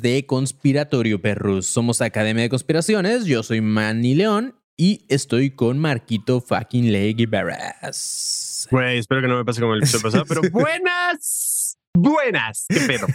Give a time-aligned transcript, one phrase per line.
[0.00, 1.66] De conspiratorio, perros.
[1.66, 8.66] Somos Academia de Conspiraciones, yo soy Manny León y estoy con Marquito fucking Leggy Barras.
[8.70, 12.64] Güey, espero que no me pase como el episodio pasado, pero buenas, buenas.
[12.68, 13.06] ¿Qué pedo?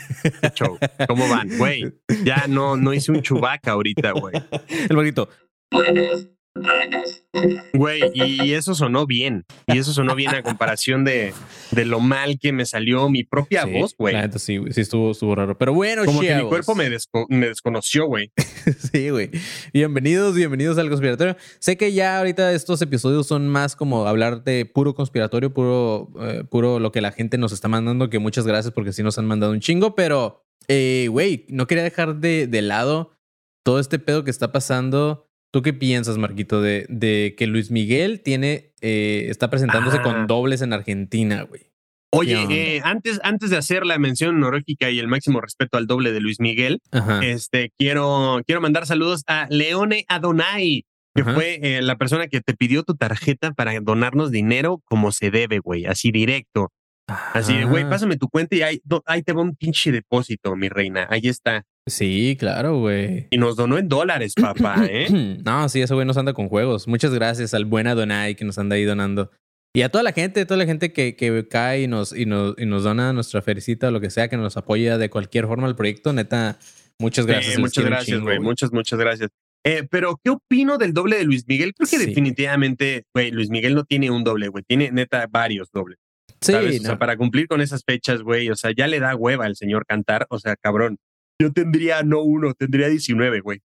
[0.42, 0.78] ¿Qué show?
[1.08, 1.58] ¿Cómo van?
[1.58, 1.92] Güey,
[2.24, 4.36] ya no, no hice un chubaca ahorita, güey.
[4.88, 5.27] El Marquito.
[7.74, 9.46] Güey, y eso sonó bien.
[9.68, 11.34] Y eso sonó bien a comparación de,
[11.72, 14.14] de lo mal que me salió mi propia Sí, voz, güey.
[14.14, 15.58] La sí, sí estuvo, estuvo raro.
[15.58, 18.32] Pero bueno, Como que mi cuerpo me, desco- me desconoció, güey.
[18.92, 19.30] Sí, güey.
[19.74, 21.36] Bienvenidos, bienvenidos al conspiratorio.
[21.60, 26.44] Sé que ya ahorita estos episodios son más como hablar de puro conspiratorio, puro, eh,
[26.50, 29.26] puro lo que la gente nos está mandando, que muchas gracias porque sí nos han
[29.26, 33.12] mandado un chingo, pero, eh, güey, no quería dejar de, de lado
[33.64, 35.24] todo este pedo que está pasando.
[35.56, 40.04] ¿Tú qué piensas, Marquito, de, de que Luis Miguel tiene, eh, está presentándose Ah.
[40.04, 41.72] con dobles en Argentina, güey?
[42.12, 46.12] Oye, eh, antes, antes de hacer la mención honorífica y el máximo respeto al doble
[46.12, 47.22] de Luis Miguel, Ajá.
[47.26, 50.84] este, quiero, quiero mandar saludos a Leone Adonai,
[51.16, 51.34] que Ajá.
[51.36, 55.60] fue eh, la persona que te pidió tu tarjeta para donarnos dinero como se debe,
[55.60, 56.74] güey, así directo.
[57.08, 60.56] Así de, güey, pásame tu cuenta y ahí, do- ahí te va un pinche depósito,
[60.56, 61.08] mi reina.
[61.10, 61.64] Ahí está.
[61.88, 63.28] Sí, claro, güey.
[63.30, 65.38] Y nos donó en dólares, papá, ¿eh?
[65.46, 66.88] No, sí, ese güey nos anda con juegos.
[66.88, 69.30] Muchas gracias al buen Adonai que nos anda ahí donando.
[69.76, 72.56] Y a toda la gente, toda la gente que, que cae y nos, y, nos,
[72.58, 75.68] y nos dona nuestra felicita o lo que sea, que nos apoya de cualquier forma
[75.68, 76.58] al proyecto, neta,
[77.00, 77.60] muchas gracias.
[77.60, 78.40] Muchas gracias, güey.
[78.40, 79.30] Muchas, muchas gracias.
[79.64, 81.74] Eh, pero, ¿qué opino del doble de Luis Miguel?
[81.76, 82.06] Creo que Sí.
[82.06, 84.64] definitivamente, güey, Luis Miguel no tiene un doble, güey.
[84.68, 85.98] Tiene neta varios dobles.
[86.46, 86.80] Sí, ¿sabes?
[86.82, 89.56] O sea, para cumplir con esas fechas, güey, o sea, ya le da hueva al
[89.56, 90.98] señor cantar, o sea, cabrón.
[91.42, 93.60] Yo tendría no uno, tendría 19, güey.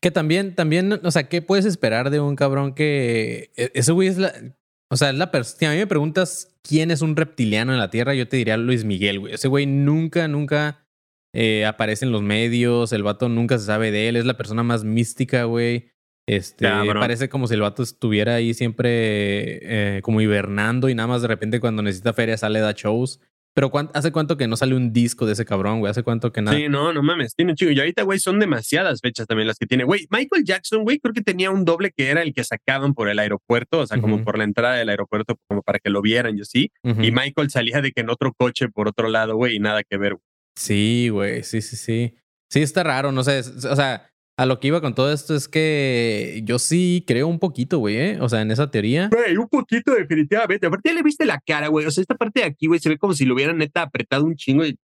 [0.00, 3.50] Que también, también, o sea, ¿qué puedes esperar de un cabrón que...
[3.56, 4.32] e- Ese güey es la...
[4.90, 5.58] O sea, es la persona...
[5.58, 8.56] Si a mí me preguntas quién es un reptiliano en la Tierra, yo te diría
[8.56, 9.34] Luis Miguel, güey.
[9.34, 10.86] Ese güey nunca, nunca
[11.34, 12.90] eh, aparece en los medios.
[12.94, 14.16] El vato nunca se sabe de él.
[14.16, 15.90] Es la persona más mística, güey.
[16.36, 17.00] Este, Cabrón.
[17.00, 21.28] parece como si el vato estuviera ahí siempre eh, como hibernando y nada más de
[21.28, 23.20] repente cuando necesita feria sale da shows.
[23.52, 25.90] Pero ¿cuán- ¿hace cuánto que no sale un disco de ese cabrón, güey?
[25.90, 26.56] ¿Hace cuánto que nada?
[26.56, 27.72] Sí, no, no mames, tiene chico.
[27.72, 29.82] Y ahorita, güey, son demasiadas fechas también las que tiene.
[29.82, 33.08] Güey, Michael Jackson, güey, creo que tenía un doble que era el que sacaban por
[33.08, 36.38] el aeropuerto, o sea, como por la entrada del aeropuerto, como para que lo vieran
[36.38, 36.70] y así.
[36.84, 37.02] Ujú.
[37.02, 39.96] Y Michael salía de que en otro coche por otro lado, güey, y nada que
[39.96, 40.12] ver.
[40.12, 40.22] güey.
[40.54, 42.14] Sí, güey, sí, sí, sí.
[42.48, 43.40] Sí, está raro, no sé.
[43.40, 47.38] O sea, a lo que iba con todo esto es que yo sí creo un
[47.38, 48.18] poquito, güey, ¿eh?
[48.20, 49.08] O sea, en esa teoría.
[49.10, 50.66] Güey, un poquito definitivamente.
[50.66, 51.86] Aparte, ya le viste la cara, güey.
[51.86, 54.24] O sea, esta parte de aquí, güey, se ve como si lo hubieran neta apretado
[54.24, 54.78] un chingo y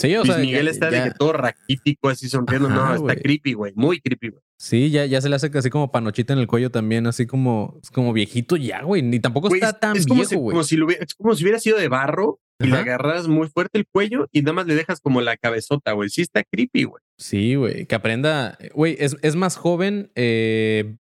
[0.00, 0.38] Sí, o Luis sea.
[0.38, 2.68] Miguel ya- está ya- de que todo raquítico, así sonriendo.
[2.68, 3.72] no, está creepy, güey.
[3.76, 4.42] Muy creepy, güey.
[4.58, 7.80] Sí, ya, ya se le hace así como panochita en el cuello también, así como,
[7.92, 9.02] como viejito ya, güey.
[9.02, 10.52] Ni tampoco está es- tan es como si, viejo, güey.
[10.54, 12.82] como si lo hubiera, es como si hubiera sido de barro y le Ajá.
[12.82, 16.10] agarras muy fuerte el cuello y nada más le dejas como la cabezota, güey.
[16.10, 17.02] Sí está creepy, güey.
[17.16, 17.86] Sí, güey.
[17.86, 18.58] Que aprenda.
[18.74, 20.96] Güey, es, es más joven eh,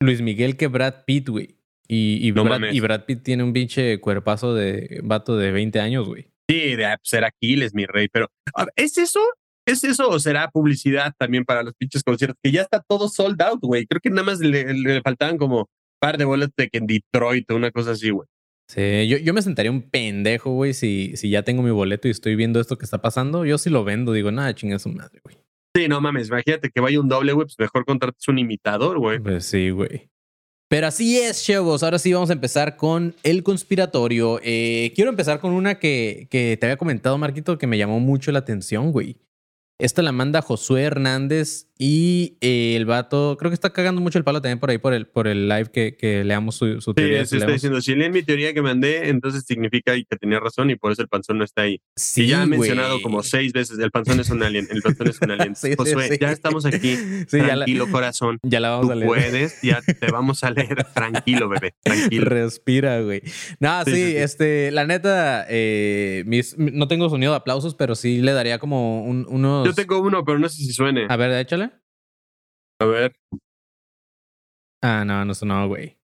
[0.00, 1.54] Luis Miguel que Brad Pitt, güey.
[1.88, 2.74] Y, y, No Brad, mames.
[2.74, 6.26] y Brad Pitt tiene un pinche cuerpazo de vato de 20 años, güey.
[6.48, 8.08] Sí, de ah, ser Aquiles, mi rey.
[8.08, 9.20] Pero, ver, ¿es eso?
[9.66, 12.38] ¿Es eso o será publicidad también para los pinches conciertos?
[12.42, 13.86] Que ya está todo sold out, güey.
[13.86, 15.68] Creo que nada más le, le faltaban como
[16.00, 18.28] par de boletos de que en Detroit o una cosa así, güey.
[18.68, 22.10] Sí, yo, yo me sentaría un pendejo, güey, si, si ya tengo mi boleto y
[22.10, 23.44] estoy viendo esto que está pasando.
[23.44, 25.36] Yo sí lo vendo, digo, nada, chinga su madre, güey.
[25.74, 29.18] Sí, no mames, imagínate que vaya un doble, güey, pues mejor contrates un imitador, güey.
[29.20, 30.10] Pues sí, güey.
[30.68, 31.82] Pero así es, chavos.
[31.82, 34.40] Ahora sí vamos a empezar con el conspiratorio.
[34.42, 38.32] Eh, quiero empezar con una que, que te había comentado, Marquito, que me llamó mucho
[38.32, 39.16] la atención, güey.
[39.78, 44.24] Esta la manda Josué Hernández y eh, el vato, creo que está cagando mucho el
[44.24, 46.94] palo también por ahí por el, por el live que, que leamos su, su Sí,
[46.94, 47.26] teoría.
[47.26, 50.76] se está diciendo, si leen mi teoría que mandé, entonces significa que tenía razón y
[50.76, 51.80] por eso el panzón no está ahí.
[51.96, 52.50] Sí, y ya güey.
[52.58, 55.54] mencionado como seis veces, el panzón es un alien, el panzón es un alien.
[55.56, 56.16] Sí, Josué, sí.
[56.20, 56.96] ya estamos aquí.
[57.28, 58.38] Sí, ya la, tranquilo, corazón.
[58.42, 59.06] ya la vamos Tú a leer.
[59.08, 60.84] puedes, ya te vamos a leer.
[60.94, 62.24] Tranquilo, bebé, tranquilo.
[62.26, 63.22] Respira, güey.
[63.60, 68.32] No, sí, este, la neta, eh, mis- no tengo sonido de aplausos, pero sí le
[68.32, 69.66] daría como un- unos.
[69.66, 71.06] Yo tengo uno, pero no sé si suene.
[71.08, 71.65] A ver, échale.
[72.80, 73.14] A ver.
[74.82, 75.98] Ah, no, no sonó, güey.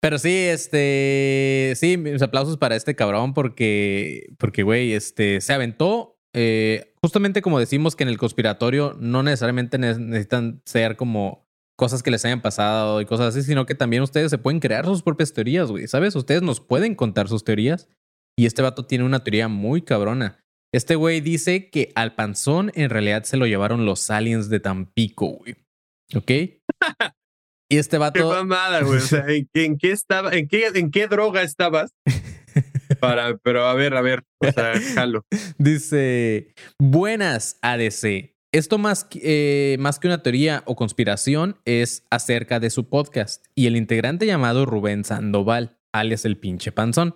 [0.00, 6.18] Pero sí, este, sí, mis aplausos para este cabrón porque, porque, güey, este, se aventó.
[6.34, 11.46] eh, justamente como decimos que en el conspiratorio no necesariamente ne- necesitan ser como
[11.76, 14.86] cosas que les hayan pasado y cosas así, sino que también ustedes se pueden crear
[14.86, 16.14] sus propias teorías, güey, ¿sabes?
[16.16, 17.88] Ustedes nos pueden contar sus teorías
[18.38, 20.38] y este vato tiene una teoría muy cabrona.
[20.72, 25.26] Este güey dice que al panzón en realidad se lo llevaron los aliens de Tampico,
[25.26, 25.56] güey.
[26.14, 26.30] ¿Ok?
[27.70, 28.28] Y este Qué vato.
[28.30, 28.98] mamada, güey.
[28.98, 31.92] O sea, ¿en, qué- en qué estaba, en qué, en qué droga estabas
[33.00, 35.24] Para, pero a ver, a ver, o sea, jalo.
[35.58, 38.32] Dice, buenas ADC.
[38.54, 43.66] Esto más, eh, más que una teoría o conspiración es acerca de su podcast y
[43.66, 47.14] el integrante llamado Rubén Sandoval, alias el pinche panzón.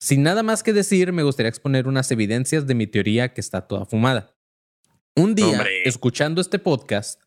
[0.00, 3.68] Sin nada más que decir, me gustaría exponer unas evidencias de mi teoría que está
[3.68, 4.34] toda fumada.
[5.14, 5.82] Un día, Hombre.
[5.86, 7.20] escuchando este podcast,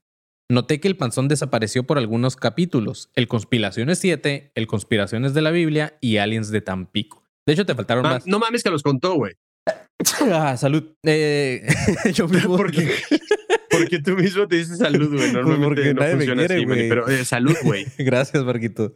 [0.50, 5.52] noté que el panzón desapareció por algunos capítulos, el Conspiraciones 7, el Conspiraciones de la
[5.52, 7.24] Biblia y Aliens de Tampico.
[7.48, 8.28] De hecho, te faltaron Ma- más.
[8.28, 9.34] no mames que los contó, güey.
[10.32, 10.84] Ah, salud.
[11.04, 11.66] Eh,
[12.14, 12.58] yo mismo.
[12.58, 12.92] Porque,
[13.72, 15.32] porque tú mismo te dices salud, güey.
[15.34, 16.90] Normalmente porque no nadie me funciona quiere, así.
[16.90, 17.86] Pero eh, salud, güey.
[17.98, 18.94] Gracias, Marquito.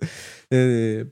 [0.51, 1.05] Eh,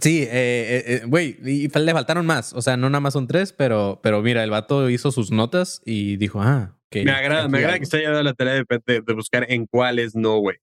[0.00, 2.52] sí, eh, güey, y le faltaron más.
[2.52, 5.80] O sea, no nada más son tres, pero, pero mira, el vato hizo sus notas
[5.84, 9.00] y dijo, ah, Me agrada, me agrada que se haya dado la tarea de, de-
[9.00, 10.56] de buscar en cuáles no, güey.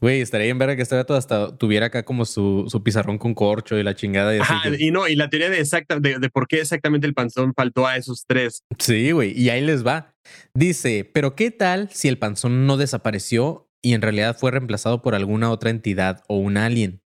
[0.00, 3.34] Güey, estaría bien ver que este vato hasta tuviera acá como su, su pizarrón con
[3.34, 4.34] corcho y la chingada.
[4.34, 7.12] Y Ajá, y no, y la teoría de exacta, de, de por qué exactamente el
[7.14, 8.62] panzón faltó a esos tres.
[8.78, 10.14] Sí, güey, y ahí les va.
[10.54, 15.14] Dice, pero ¿qué tal si el panzón no desapareció y en realidad fue reemplazado por
[15.14, 17.02] alguna otra entidad o un alien?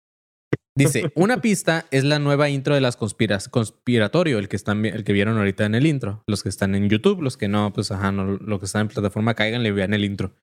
[0.77, 5.05] Dice, una pista es la nueva intro de las conspiras conspiratorio, el que están el
[5.05, 6.25] que vieron ahorita en el intro.
[6.27, 8.89] Los que están en YouTube, los que no, pues ajá, no, los que están en
[8.89, 10.35] plataforma, cáiganle y vean el intro.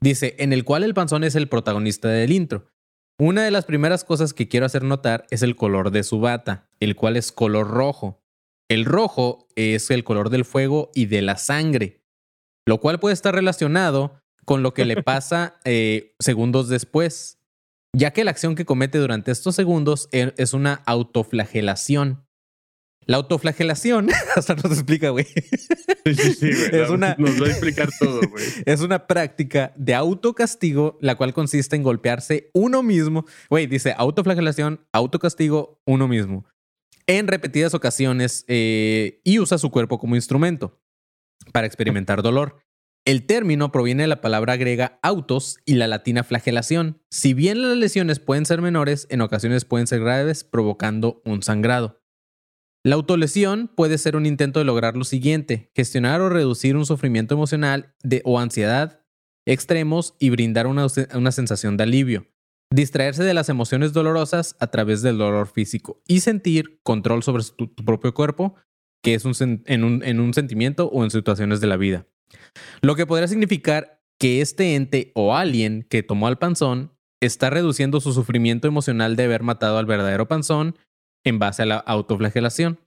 [0.00, 2.72] Dice, en el cual el panzón es el protagonista del intro.
[3.18, 6.68] Una de las primeras cosas que quiero hacer notar es el color de su bata,
[6.80, 8.22] el cual es color rojo.
[8.68, 12.02] El rojo es el color del fuego y de la sangre,
[12.66, 17.38] lo cual puede estar relacionado con lo que le pasa eh, segundos después,
[17.96, 22.22] ya que la acción que comete durante estos segundos e- es una autoflagelación.
[23.06, 26.70] La autoflagelación, hasta nos explica, güey, Sí, sí, sí, güey.
[26.82, 28.44] Es una- Nos va a explicar todo, güey.
[28.66, 33.24] es una práctica de autocastigo, la cual consiste en golpearse uno mismo.
[33.48, 36.44] Güey, dice autoflagelación, autocastigo, uno mismo.
[37.06, 40.80] En repetidas ocasiones eh, y usa su cuerpo como instrumento
[41.52, 42.58] para experimentar dolor.
[43.06, 47.00] El término proviene de la palabra griega autos y la latina flagelación.
[47.08, 52.02] Si bien las lesiones pueden ser menores, en ocasiones pueden ser graves, provocando un sangrado.
[52.82, 57.34] La autolesión puede ser un intento de lograr lo siguiente, gestionar o reducir un sufrimiento
[57.34, 57.94] emocional
[58.24, 59.04] o ansiedad
[59.46, 62.26] extremos y brindar una, una sensación de alivio.
[62.74, 67.72] Distraerse de las emociones dolorosas a través del dolor físico y sentir control sobre tu,
[67.72, 68.56] propio cuerpo,
[69.00, 72.08] que es un, en un sentimiento o en situaciones de la vida.
[72.82, 78.00] Lo que podría significar que este ente o alien que tomó al panzón está reduciendo
[78.00, 80.76] su sufrimiento emocional de haber matado al verdadero panzón
[81.24, 82.80] en base a la autoflagelación.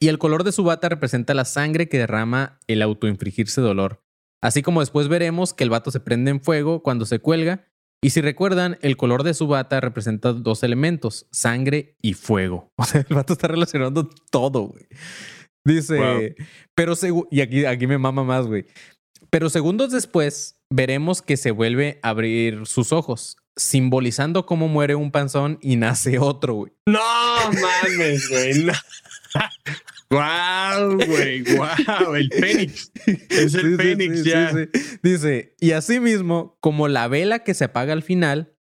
[0.00, 4.02] Y el color de su bata representa la sangre que derrama el autoinfligirse dolor.
[4.42, 7.68] Así como después veremos que el vato se prende en fuego cuando se cuelga.
[8.02, 12.72] Y si recuerdan, el color de su bata representa dos elementos, sangre y fuego.
[12.76, 14.86] O sea, el vato está relacionando todo, güey.
[15.64, 16.46] Dice, Wow.
[16.74, 16.94] pero
[17.30, 18.66] y aquí, aquí me mama más, güey.
[19.30, 25.10] Pero segundos después veremos que se vuelve a abrir sus ojos, simbolizando cómo muere un
[25.10, 26.72] panzón y nace otro, güey.
[26.86, 27.00] No
[27.52, 28.64] mames, güey.
[28.64, 28.72] No.
[30.10, 32.92] Guau, güey, guau, el Fénix.
[33.30, 34.50] Es el Sí, sí, Fénix sí, ya.
[34.52, 34.98] sí, sí.
[35.02, 38.54] Dice, y asimismo, como la vela que se apaga al final,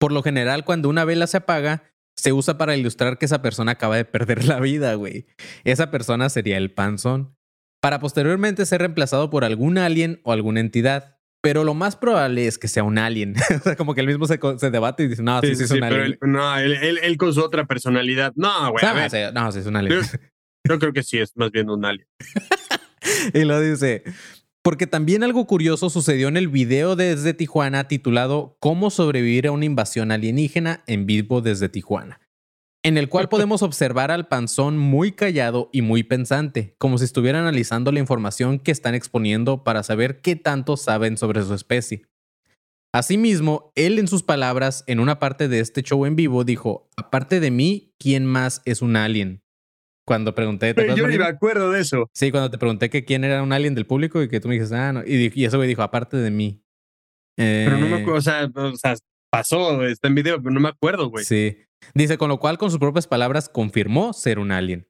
[0.00, 1.84] por lo general cuando una vela se apaga,
[2.16, 5.26] se usa para ilustrar que esa persona acaba de perder la vida, güey.
[5.64, 7.36] Esa persona sería el panzón,
[7.82, 11.18] para posteriormente ser reemplazado por algún alien o alguna entidad.
[11.42, 13.34] Pero lo más probable es que sea un alien.
[13.60, 14.38] o sea, como que él mismo se,
[14.70, 16.18] debate y dice, no, sí, sí, es sí, un pero alien.
[16.22, 18.32] él, no, él, él- él con su otra personalidad.
[18.36, 19.34] No, güey, a ver.
[19.34, 20.00] no, sí, es un alien.
[20.00, 20.18] Yo,
[20.66, 22.06] yo creo que sí es más bien un alien.
[23.34, 24.02] Y lo dice,
[24.64, 29.66] porque también algo curioso sucedió en el video desde Tijuana titulado Cómo sobrevivir a una
[29.66, 32.18] invasión alienígena en vivo desde Tijuana,
[32.82, 37.40] en el cual podemos observar al panzón muy callado y muy pensante, como si estuviera
[37.40, 42.06] analizando la información que están exponiendo para saber qué tanto saben sobre su especie.
[42.90, 47.38] Asimismo, él en sus palabras, en una parte de este show en vivo, dijo, aparte
[47.38, 49.43] de mí, ¿quién más es un alien?
[50.06, 52.10] Cuando pregunté, ¿te Pero yo ni me acuerdo de eso.
[52.12, 54.54] Sí, cuando te pregunté que quién era un alien del público y que tú me
[54.54, 55.02] dijiste, ah, no.
[55.04, 56.62] Y, y ese güey dijo, aparte de mí.
[57.36, 58.94] Pero no me Eh, acuerdo, o sea, o sea,
[59.30, 61.24] pasó, está en video, pero no me acuerdo, güey.
[61.24, 61.56] Sí.
[61.94, 64.86] Dice, con lo cual, con sus propias palabras, confirmó ser un alien.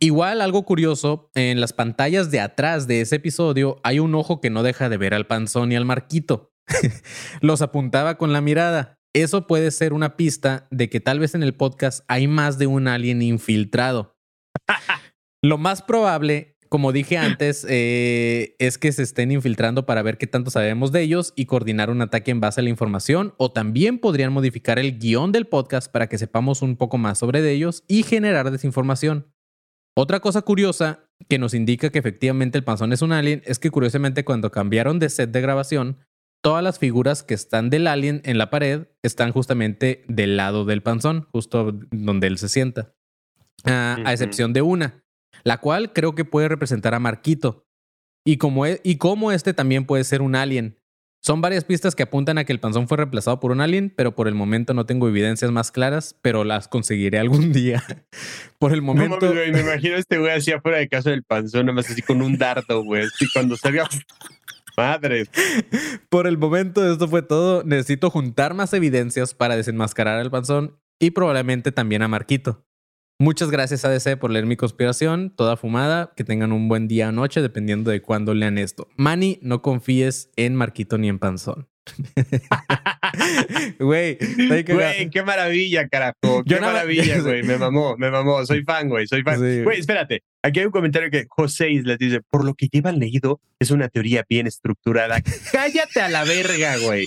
[0.00, 4.50] Igual, algo curioso, en las pantallas de atrás de ese episodio hay un ojo que
[4.50, 6.52] no deja de ver al panzón y al marquito.
[7.40, 8.98] Los apuntaba con la mirada.
[9.14, 12.66] Eso puede ser una pista de que tal vez en el podcast hay más de
[12.66, 14.11] un alien infiltrado.
[15.42, 20.26] Lo más probable, como dije antes, eh, es que se estén infiltrando para ver qué
[20.26, 23.98] tanto sabemos de ellos y coordinar un ataque en base a la información, o también
[23.98, 28.04] podrían modificar el guion del podcast para que sepamos un poco más sobre ellos y
[28.04, 29.32] generar desinformación.
[29.94, 33.70] Otra cosa curiosa que nos indica que efectivamente el panzón es un alien es que
[33.70, 35.98] curiosamente cuando cambiaron de set de grabación,
[36.42, 40.82] todas las figuras que están del alien en la pared están justamente del lado del
[40.82, 42.94] panzón, justo donde él se sienta.
[43.64, 45.04] Ah, a excepción de una,
[45.44, 47.66] la cual creo que puede representar a Marquito.
[48.24, 50.78] Y como, e- y como este también puede ser un alien.
[51.24, 54.16] Son varias pistas que apuntan a que el panzón fue reemplazado por un alien, pero
[54.16, 57.82] por el momento no tengo evidencias más claras, pero las conseguiré algún día.
[58.58, 59.18] por el No momento...
[59.20, 62.02] mames, güey, me imagino este güey así afuera de casa del panzón, nada más así
[62.02, 63.04] con un dardo, güey.
[63.04, 63.88] Así cuando salga.
[64.76, 65.26] Madre.
[66.08, 67.62] Por el momento, esto fue todo.
[67.62, 72.66] Necesito juntar más evidencias para desenmascarar al panzón y probablemente también a Marquito.
[73.18, 76.12] Muchas gracias ADC por leer mi conspiración, toda fumada.
[76.16, 78.88] Que tengan un buen día o noche, dependiendo de cuándo lean esto.
[78.96, 81.68] Manny, no confíes en Marquito ni en Panzón.
[83.78, 84.16] Güey.
[84.48, 86.44] Güey, qué maravilla, carajo.
[86.46, 87.42] Qué maravilla, güey.
[87.42, 88.44] Me mamó, me mamó.
[88.46, 89.06] Soy fan, güey.
[89.06, 89.38] Soy fan.
[89.38, 90.22] Güey, espérate.
[90.42, 93.88] Aquí hay un comentario que José Islas dice: Por lo que llevan leído, es una
[93.88, 95.20] teoría bien estructurada.
[95.52, 97.06] Cállate a la verga, güey.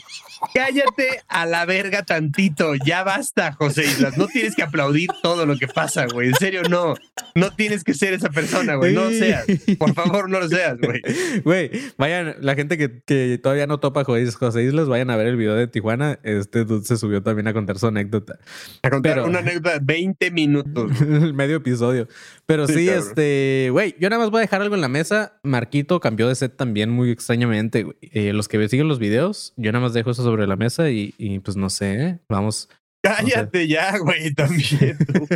[0.54, 2.74] Cállate a la verga tantito.
[2.76, 4.18] Ya basta, José Islas.
[4.18, 6.30] No tienes que aplaudir todo lo que pasa, güey.
[6.30, 6.96] En serio, no.
[7.36, 8.94] No tienes que ser esa persona, güey.
[8.94, 9.46] No lo seas.
[9.78, 11.02] Por favor, no lo seas, güey.
[11.44, 15.28] Güey, vayan, la gente que, que todavía no topa José José Islas, vayan a ver
[15.28, 16.20] el video de Tijuana.
[16.24, 18.38] Este dude se subió también a contar su anécdota.
[18.84, 21.02] A contar Pero- una anécdota, 20 minutos.
[21.02, 22.08] el medio episodio.
[22.46, 23.25] Pero Sí, este,
[23.72, 25.40] güey, yo nada más voy a dejar algo en la mesa.
[25.44, 27.86] Marquito cambió de set también muy extrañamente.
[28.02, 31.14] Eh, los que siguen los videos, yo nada más dejo eso sobre la mesa y,
[31.18, 32.20] y, pues no sé, ¿eh?
[32.30, 32.70] vamos.
[33.06, 34.98] Cállate ya, güey, también.
[34.98, 35.28] tú.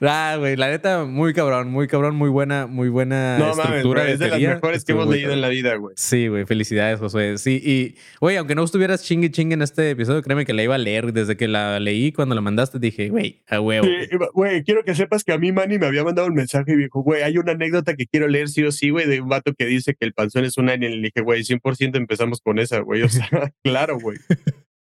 [0.02, 4.02] ah, güey, la neta, muy cabrón, muy cabrón, muy buena, muy buena No mames, estructura
[4.02, 5.94] güey, es de las mejores que hemos leído en la vida, güey.
[5.96, 7.38] Sí, güey, felicidades, Josué.
[7.38, 10.74] Sí, y, güey, aunque no estuvieras chingue chingue en este episodio, créeme que la iba
[10.74, 11.12] a leer.
[11.12, 13.86] Desde que la leí, cuando la mandaste, dije, güey, a huevo.
[13.86, 16.76] Sí, Güey, quiero que sepas que a mí Manny me había mandado un mensaje y
[16.76, 19.54] dijo, güey, hay una anécdota que quiero leer sí o sí, güey, de un vato
[19.54, 20.92] que dice que el panzón es un alien.
[20.92, 23.02] Y le dije, güey, 100% empezamos con esa, güey.
[23.02, 23.28] O sea,
[23.62, 24.18] claro, güey.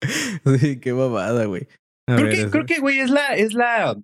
[0.59, 1.67] Sí, qué babada, güey.
[2.07, 3.95] Creo ver, que, creo que, güey, es la, es la,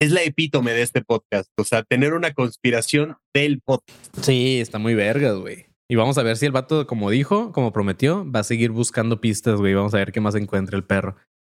[0.00, 1.48] es la epítome de este podcast.
[1.58, 3.98] O sea, tener una conspiración del podcast.
[4.20, 5.66] Sí, está muy vergas, güey.
[5.88, 9.20] Y vamos a ver si el vato, como dijo, como prometió, va a seguir buscando
[9.20, 9.74] pistas, güey.
[9.74, 11.16] Vamos a ver qué más encuentra el perro.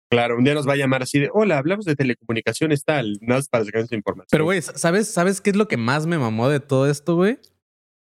[0.09, 3.39] Claro, un día nos va a llamar así de, hola, hablamos de telecomunicaciones tal, nada
[3.39, 4.27] más para sacar esa información.
[4.31, 7.39] Pero, güey, ¿sabes, ¿sabes qué es lo que más me mamó de todo esto, güey?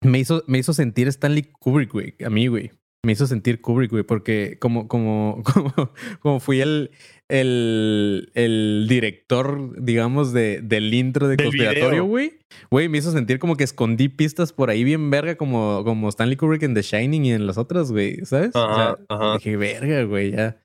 [0.02, 2.16] Me hizo, me hizo sentir Stanley Kubrick, güey.
[2.24, 2.72] A mí, güey.
[3.06, 5.74] Me hizo sentir Kubrick, güey, porque como, como, como,
[6.20, 6.92] como fui el,
[7.30, 12.40] el, el director, digamos, de, del intro de Del conspiratorio, güey.
[12.72, 16.38] Güey, me hizo sentir como que escondí pistas por ahí bien verga, como, como Stanley
[16.38, 18.50] Kubrick en The Shining y en las otras, güey, ¿sabes?
[18.50, 19.34] O sea, Ajá, ajá.
[19.36, 20.58] Dije, verga, güey, ya.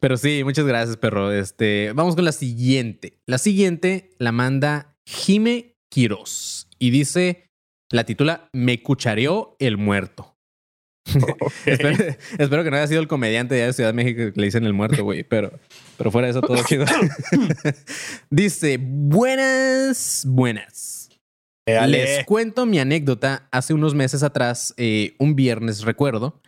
[0.00, 1.32] Pero sí, muchas gracias, perro.
[1.32, 3.18] Este, vamos con la siguiente.
[3.26, 7.46] La siguiente la manda Jime Quiroz y dice,
[7.90, 10.31] la titula Me cuchareó el muerto.
[11.66, 14.64] Espero, espero que no haya sido el comediante de Ciudad de México que le dicen
[14.64, 15.52] el muerto, güey, pero,
[15.98, 16.84] pero fuera de eso todo chido.
[18.30, 21.10] dice, buenas, buenas.
[21.66, 23.48] Eh, Les cuento mi anécdota.
[23.50, 26.40] Hace unos meses atrás, eh, un viernes recuerdo,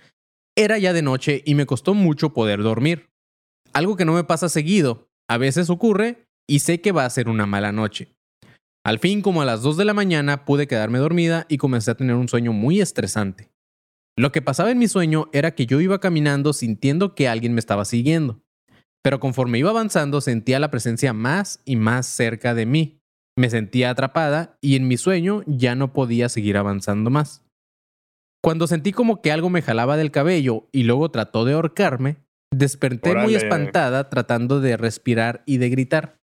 [0.57, 3.11] era ya de noche y me costó mucho poder dormir.
[3.73, 5.09] Algo que no me pasa seguido.
[5.29, 8.09] A veces ocurre y sé que va a ser una mala noche.
[8.85, 11.97] Al fin, como a las 2 de la mañana, pude quedarme dormida y comencé a
[11.97, 13.49] tener un sueño muy estresante.
[14.17, 17.61] Lo que pasaba en mi sueño era que yo iba caminando sintiendo que alguien me
[17.61, 18.43] estaba siguiendo.
[19.03, 23.01] Pero conforme iba avanzando sentía la presencia más y más cerca de mí.
[23.37, 27.45] Me sentía atrapada y en mi sueño ya no podía seguir avanzando más.
[28.41, 32.19] Cuando sentí como que algo me jalaba del cabello y luego trató de ahorcarme,
[32.53, 36.21] desperté muy espantada tratando de respirar y de gritar.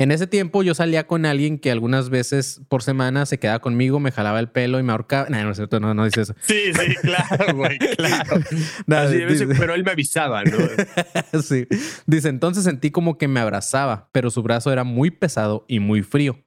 [0.00, 4.00] En ese tiempo yo salía con alguien que algunas veces por semana se quedaba conmigo,
[4.00, 5.28] me jalaba el pelo y me ahorcaba.
[5.28, 6.34] No, no es cierto, no, no dice eso.
[6.40, 8.40] Sí, sí, claro, güey, claro.
[8.88, 9.18] No, Así
[9.56, 10.58] pero él me avisaba, ¿no?
[11.42, 11.68] sí.
[12.06, 16.02] Dice, entonces sentí como que me abrazaba, pero su brazo era muy pesado y muy
[16.02, 16.44] frío.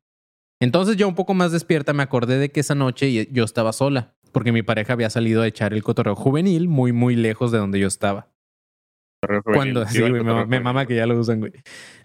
[0.60, 4.18] Entonces yo un poco más despierta me acordé de que esa noche yo estaba sola,
[4.34, 7.80] porque mi pareja había salido a echar el cotorreo juvenil muy, muy lejos de donde
[7.80, 8.30] yo estaba.
[9.44, 11.52] Cuando, sí, güey, me, me mama que ya lo usan, güey.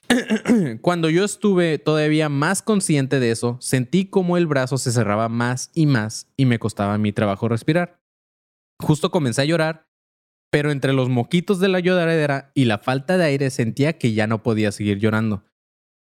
[0.82, 5.70] Cuando yo estuve todavía más consciente de eso, sentí como el brazo se cerraba más
[5.74, 8.00] y más y me costaba mi trabajo respirar.
[8.80, 9.88] Justo comencé a llorar,
[10.50, 14.26] pero entre los moquitos de la lloradera y la falta de aire sentía que ya
[14.26, 15.44] no podía seguir llorando.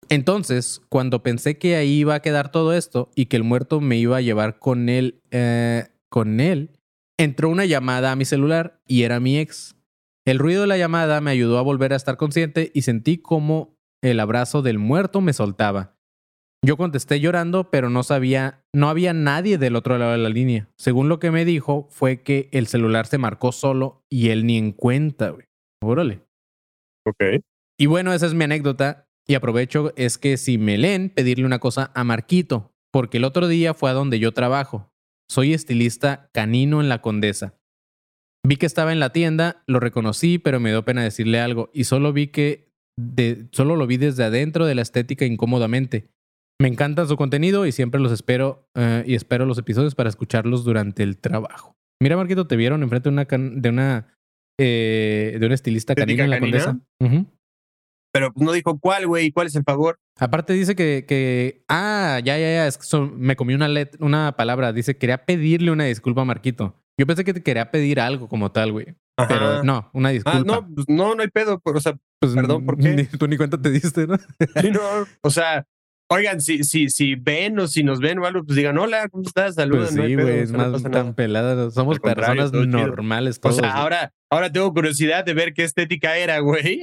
[0.07, 3.97] Entonces, cuando pensé que ahí iba a quedar todo esto y que el muerto me
[3.97, 6.71] iba a llevar con él, eh, con él,
[7.19, 9.75] entró una llamada a mi celular y era mi ex.
[10.25, 13.78] El ruido de la llamada me ayudó a volver a estar consciente y sentí como
[14.01, 15.95] el abrazo del muerto me soltaba.
[16.61, 20.69] Yo contesté llorando, pero no sabía, no había nadie del otro lado de la línea.
[20.77, 24.57] Según lo que me dijo, fue que el celular se marcó solo y él ni
[24.57, 25.45] en cuenta, güey.
[25.81, 26.25] Órale.
[27.05, 27.41] Ok.
[27.77, 29.07] Y bueno, esa es mi anécdota.
[29.25, 33.47] Y aprovecho es que si me leen, pedirle una cosa a Marquito, porque el otro
[33.47, 34.91] día fue a donde yo trabajo.
[35.29, 37.53] Soy estilista canino en la Condesa.
[38.45, 41.83] Vi que estaba en la tienda, lo reconocí, pero me dio pena decirle algo y
[41.83, 42.68] solo vi que
[42.99, 46.07] de, solo lo vi desde adentro de la estética incómodamente.
[46.61, 50.63] Me encanta su contenido y siempre los espero eh, y espero los episodios para escucharlos
[50.65, 51.73] durante el trabajo.
[52.01, 54.13] Mira, Marquito, te vieron enfrente de una can- de una
[54.59, 56.81] eh, de un estilista ¿Estética canino en la canina?
[56.99, 57.31] Condesa.
[58.11, 59.99] Pero no dijo cuál, güey, cuál es el favor.
[60.17, 63.95] Aparte dice que, que ah, ya, ya, ya, es que son- me comí una let-
[64.01, 64.73] una palabra.
[64.73, 66.75] Dice, quería pedirle una disculpa a Marquito.
[66.99, 68.95] Yo pensé que te quería pedir algo como tal, güey.
[69.27, 70.39] Pero no, una disculpa.
[70.39, 71.59] Ah, no, pues no, no hay pedo.
[71.59, 72.93] pero, O sea, Pues, perdón, ¿por qué?
[72.95, 74.17] ni- tú ni cuenta te diste, ¿no?
[74.61, 74.79] sí, no,
[75.21, 75.65] o sea,
[76.09, 79.23] oigan, si, si, si ven o si nos ven o algo, pues digan, hola, ¿cómo
[79.25, 79.55] estás?
[79.55, 81.71] Saludan, Pues no sí, güey, o es sea, no más tan pelada.
[81.71, 83.57] Somos Al personas todo normales O todos.
[83.57, 83.81] sea, güey.
[83.81, 86.81] ahora, ahora tengo curiosidad de ver qué estética era, güey.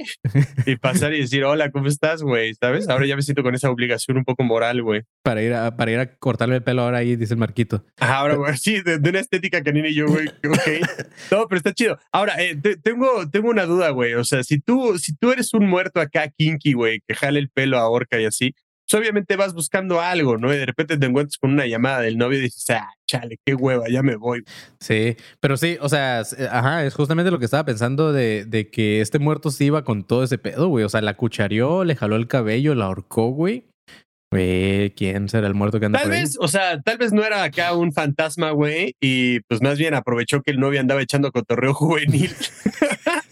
[0.65, 2.53] Y pasar y decir, hola, ¿cómo estás, güey?
[2.55, 2.87] ¿Sabes?
[2.89, 5.01] Ahora ya me siento con esa obligación un poco moral, güey.
[5.23, 7.83] para ir a, para ir a cortarle el pelo ahora ahí, dice el Marquito.
[7.99, 10.87] Ajá, Ahora, güey, sí, de, de una estética canina y yo, güey, ok.
[11.31, 11.99] No, pero está chido.
[12.11, 14.13] Ahora, eh, te- tengo, tengo una duda, güey.
[14.15, 17.49] O sea, si tú, si tú eres un muerto acá kinky, güey, que jale el
[17.49, 18.53] pelo a orca y así,
[18.89, 20.53] pues obviamente vas buscando algo, ¿no?
[20.53, 23.53] Y de repente te encuentras con una llamada del novio y dices, ah, chale, qué
[23.53, 24.43] hueva, ya me voy.
[24.79, 28.69] Sí, pero sí, o sea, s- ajá, es justamente lo que estaba pensando de, de
[28.69, 30.85] que este muerto sí iba con todo ese pedo, güey.
[30.85, 33.65] O sea, la cuchareó, le jaló el cabello, la ahorcó, güey.
[34.29, 36.21] Güey, ¿quién será el muerto que anda Tal por ahí?
[36.23, 39.93] vez, o sea, tal vez no era acá un fantasma, güey, y pues más bien
[39.93, 42.35] aprovechó que el novio andaba echando cotorreo juvenil.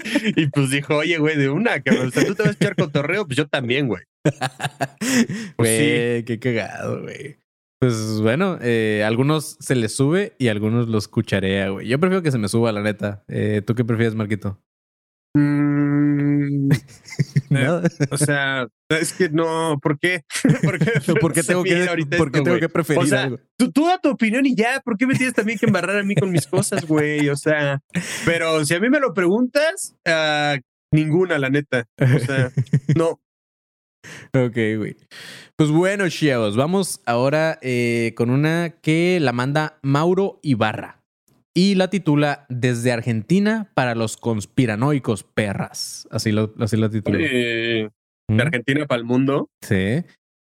[0.36, 2.76] y pues dijo, oye, güey, de una, cabrón, o sea, tú te vas a echar
[2.76, 4.04] cotorreo, pues yo también, güey.
[5.56, 7.38] Pues Güey, qué cagado, güey.
[7.80, 11.88] Pues bueno, eh, algunos se les sube y algunos los cucharea, güey.
[11.88, 13.24] Yo prefiero que se me suba, la neta.
[13.28, 14.60] Eh, ¿Tú qué prefieres, Marquito?
[15.36, 16.70] Mm,
[17.50, 17.84] Nada.
[18.10, 18.68] o sea,
[19.02, 20.22] es que no, ¿por qué?
[20.64, 21.76] ¿Por qué, ¿Por qué tengo que,
[22.18, 23.40] por qué esto, tengo que preferir O sea, algo?
[23.58, 26.04] Tú, tú da tu opinión y ya, ¿por qué me tienes también que embarrar a
[26.04, 27.30] mí con mis cosas, güey?
[27.30, 27.82] O sea,
[28.26, 30.58] pero si a mí me lo preguntas, ah,
[30.92, 31.86] ninguna, la neta.
[32.00, 32.52] O sea,
[32.96, 33.20] no.
[34.34, 34.96] Ok, güey.
[35.56, 41.02] Pues bueno, chavos, vamos ahora eh, con una que la manda Mauro Ibarra
[41.56, 46.08] y la titula Desde Argentina para los conspiranoicos perras.
[46.12, 47.18] Así lo, así la titula.
[47.20, 47.90] Eh.
[48.28, 49.50] De Argentina para el mundo.
[49.62, 50.04] Sí.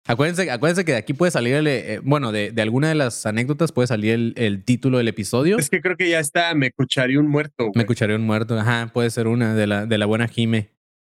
[0.06, 3.24] Acuérdense, acuérdense que de aquí puede salir, el, eh, bueno, de, de alguna de las
[3.24, 5.56] anécdotas puede salir el, el título del episodio.
[5.58, 7.64] Es que creo que ya está, me escucharía un muerto.
[7.64, 7.82] Me güey.
[7.84, 8.58] escucharé un muerto.
[8.58, 10.70] Ajá, puede ser una de la, de la buena Jime.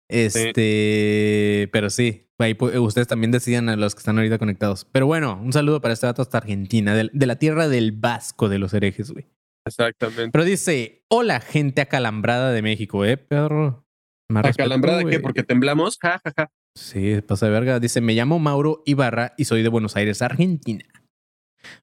[0.07, 4.85] Este, pero sí, ahí pu- ustedes también decidan a los que están ahorita conectados.
[4.91, 8.49] Pero bueno, un saludo para este dato hasta Argentina, de, de la tierra del Vasco
[8.49, 9.25] de los herejes, güey.
[9.67, 10.29] Exactamente.
[10.31, 13.84] Pero dice, hola gente acalambrada de México, ¿eh, perro?
[14.33, 15.19] ¿Acalambrada qué?
[15.19, 15.97] Porque temblamos.
[16.01, 16.51] Ja, ja, ja.
[16.75, 17.79] Sí, pasa de verga.
[17.79, 20.85] Dice, me llamo Mauro Ibarra y soy de Buenos Aires, Argentina.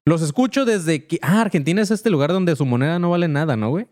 [0.05, 1.19] Los escucho desde que...
[1.21, 3.87] Ah, Argentina es este lugar donde su moneda no vale nada, ¿no, güey?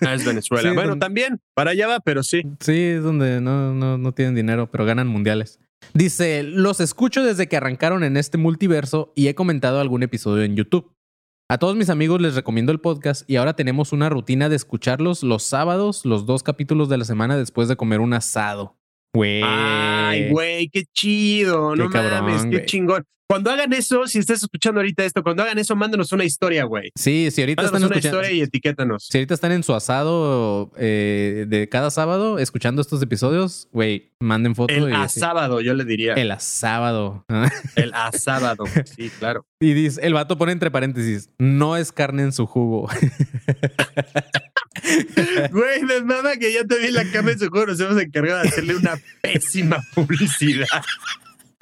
[0.00, 0.68] Ah, es Venezuela.
[0.68, 2.42] Sí, bueno, también, para allá va, pero sí.
[2.60, 5.58] Sí, es donde no, no, no tienen dinero, pero ganan mundiales.
[5.94, 10.56] Dice, los escucho desde que arrancaron en este multiverso y he comentado algún episodio en
[10.56, 10.92] YouTube.
[11.52, 15.22] A todos mis amigos les recomiendo el podcast y ahora tenemos una rutina de escucharlos
[15.22, 18.78] los sábados, los dos capítulos de la semana después de comer un asado.
[19.12, 19.42] Güey.
[19.44, 21.76] Ay, güey, qué chido.
[21.76, 23.04] No cabrón, mames, qué chingón.
[23.32, 26.92] Cuando hagan eso, si estás escuchando ahorita esto, cuando hagan eso, mándanos una historia, güey.
[26.94, 28.20] Sí, si ahorita Mándanos están una escuchando...
[28.20, 29.08] historia y etiquétanos.
[29.10, 34.54] Si ahorita están en su asado eh, de cada sábado escuchando estos episodios, güey, manden
[34.54, 34.76] fotos.
[34.76, 35.20] El y así.
[35.20, 36.12] asábado, yo le diría.
[36.12, 37.24] El asábado.
[37.74, 38.64] El asábado.
[38.84, 39.46] Sí, claro.
[39.60, 42.90] Y dice, el vato pone entre paréntesis, no es carne en su jugo.
[45.50, 48.48] Güey, me mama que ya también la cama en su juego nos hemos encargado de
[48.48, 50.66] hacerle una pésima publicidad.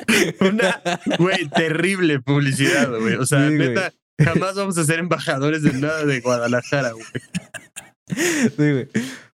[0.41, 0.81] Una,
[1.19, 3.15] güey, terrible publicidad, güey.
[3.15, 7.05] O sea, Sí, neta, jamás vamos a ser embajadores de nada de Guadalajara, güey.
[8.09, 8.89] Sí, güey.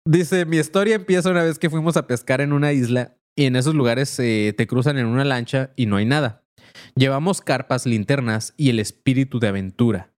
[0.06, 3.56] Dice, mi historia empieza una vez que fuimos a pescar en una isla y en
[3.56, 6.44] esos lugares eh, te cruzan en una lancha y no hay nada.
[6.96, 10.14] Llevamos carpas, linternas y el espíritu de aventura.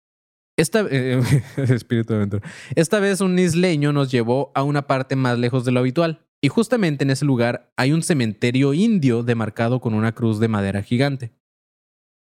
[0.58, 1.22] Esta, eh,
[1.58, 2.50] el espíritu de aventura.
[2.76, 6.50] Esta vez un isleño nos llevó a una parte más lejos de lo habitual y
[6.50, 11.32] justamente en ese lugar hay un cementerio indio demarcado con una cruz de madera gigante.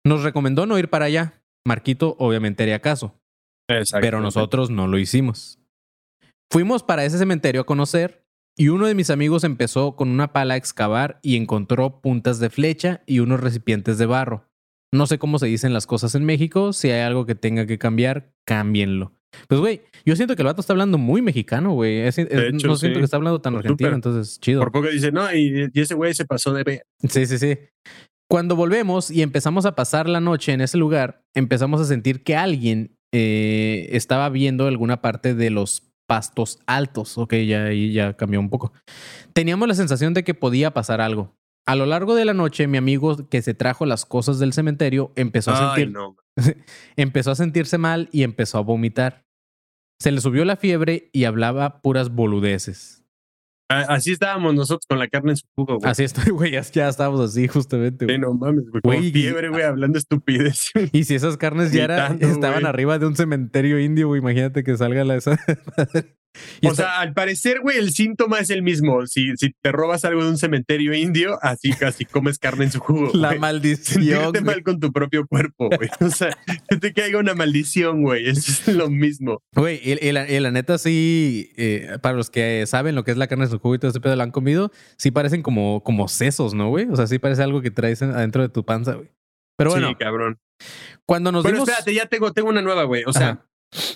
[0.06, 1.43] Nos recomendó no ir para allá.
[1.65, 3.19] Marquito obviamente haría caso
[4.02, 5.60] pero nosotros no lo hicimos.
[6.52, 8.26] Fuimos para ese cementerio a conocer
[8.58, 12.50] y uno de mis amigos empezó con una pala a excavar y encontró puntas de
[12.50, 14.50] flecha y unos recipientes de barro.
[14.91, 16.74] No sé cómo se dicen las cosas en México.
[16.74, 19.13] Si hay algo que tenga que cambiar, cámbienlo.
[19.48, 22.04] Pues, güey, yo siento que el vato está hablando muy mexicano, güey.
[22.06, 24.62] no siento que está hablando tan argentino, entonces chido.
[24.62, 26.84] Por poco dice, no, y, ese güey se pasó de ver.
[27.08, 27.58] Sí, sí, sí.
[28.30, 32.36] Cuando volvemos y empezamos a pasar la noche en ese lugar, empezamos a sentir que
[32.36, 37.18] alguien eh, estaba viendo alguna parte de los pastos altos.
[37.18, 38.74] Ok, ya ahí ya cambió un poco.
[39.34, 41.36] Teníamos la sensación de que podía pasar algo.
[41.68, 45.12] A lo largo de la noche, mi amigo que se trajo las cosas del cementerio
[45.15, 45.94] empezó a sentir,
[46.95, 49.25] empezó a sentirse mal y empezó a vomitar.
[50.02, 52.99] Se le subió la fiebre y hablaba puras boludeces.
[53.71, 55.91] Así estábamos nosotros con la carne en su jugo, güey.
[55.91, 56.52] Así estoy, güey.
[56.52, 58.06] Ya, estábamos así, justamente.
[58.06, 58.17] Güey.
[58.17, 59.12] no mames, güey.
[59.12, 60.71] fiebre, güey, hablando estupidez.
[60.91, 61.86] Y si esas carnes ya
[62.19, 65.38] estaban arriba de un cementerio indio, güey, imagínate que salga la esa.
[66.63, 69.06] O sea, al parecer, güey, el síntoma es el mismo.
[69.08, 72.80] Si, si te robas algo de un cementerio indio, así casi comes carne en su
[72.80, 73.12] jugo.
[73.13, 74.04] La maldición.
[74.04, 75.89] Sentirte mal con tu propio cuerpo, güey.
[76.02, 76.38] O sea,
[76.70, 78.28] que te caiga una maldición, güey.
[78.30, 79.42] Es lo mismo.
[79.56, 83.46] Güey, y, la, neta, sí, eh, para los que saben lo que es la carne
[83.46, 86.54] en su jugo y todo ese pedo lo han comido, sí parecen como, como sesos,
[86.54, 86.88] ¿no, güey?
[86.89, 89.10] O sea, sí parece algo que traes adentro de tu panza, güey.
[89.58, 89.89] Pero bueno.
[89.89, 90.39] Sí, cabrón.
[91.06, 93.04] Cuando nos Pero espérate, ya tengo, tengo una nueva, güey.
[93.06, 93.46] O sea,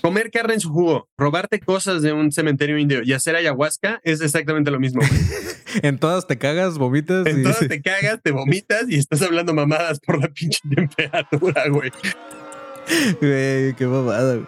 [0.02, 4.22] Comer carne en su jugo, robarte cosas de un cementerio indio y hacer ayahuasca es
[4.22, 5.02] exactamente lo mismo.
[5.82, 7.26] en todas te cagas, vomitas.
[7.26, 11.92] En todas te cagas, te vomitas y estás hablando mamadas por la pinche temperatura, güey.
[13.20, 14.48] Güey, qué mamada, güey.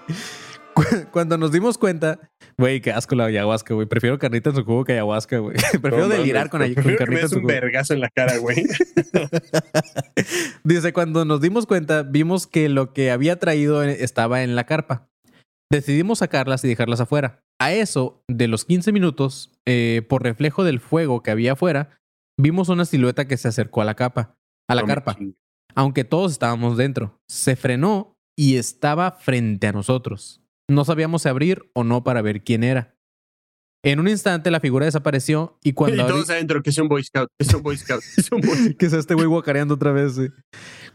[1.11, 2.19] Cuando nos dimos cuenta,
[2.57, 3.87] güey, qué asco la ayahuasca, güey.
[3.87, 5.55] Prefiero carnita en su jugo que ayahuasca, güey.
[5.81, 7.47] Prefiero delirar con, con carnita en su jugo.
[7.47, 8.65] un vergazo en la cara, güey.
[10.63, 15.09] Dice, cuando nos dimos cuenta, vimos que lo que había traído estaba en la carpa.
[15.71, 17.43] Decidimos sacarlas y dejarlas afuera.
[17.59, 22.01] A eso, de los 15 minutos, eh, por reflejo del fuego que había afuera,
[22.39, 24.37] vimos una silueta que se acercó a la capa,
[24.69, 25.17] a la carpa.
[25.73, 27.19] Aunque todos estábamos dentro.
[27.27, 30.41] Se frenó y estaba frente a nosotros.
[30.69, 32.94] No sabíamos si abrir o no para ver quién era.
[33.85, 36.03] En un instante la figura desapareció y cuando...
[36.03, 38.73] Y todos adentro, que es un Boy Scout, es un Boy Scout, es un Boy
[38.79, 40.19] que es este güey guacareando otra vez.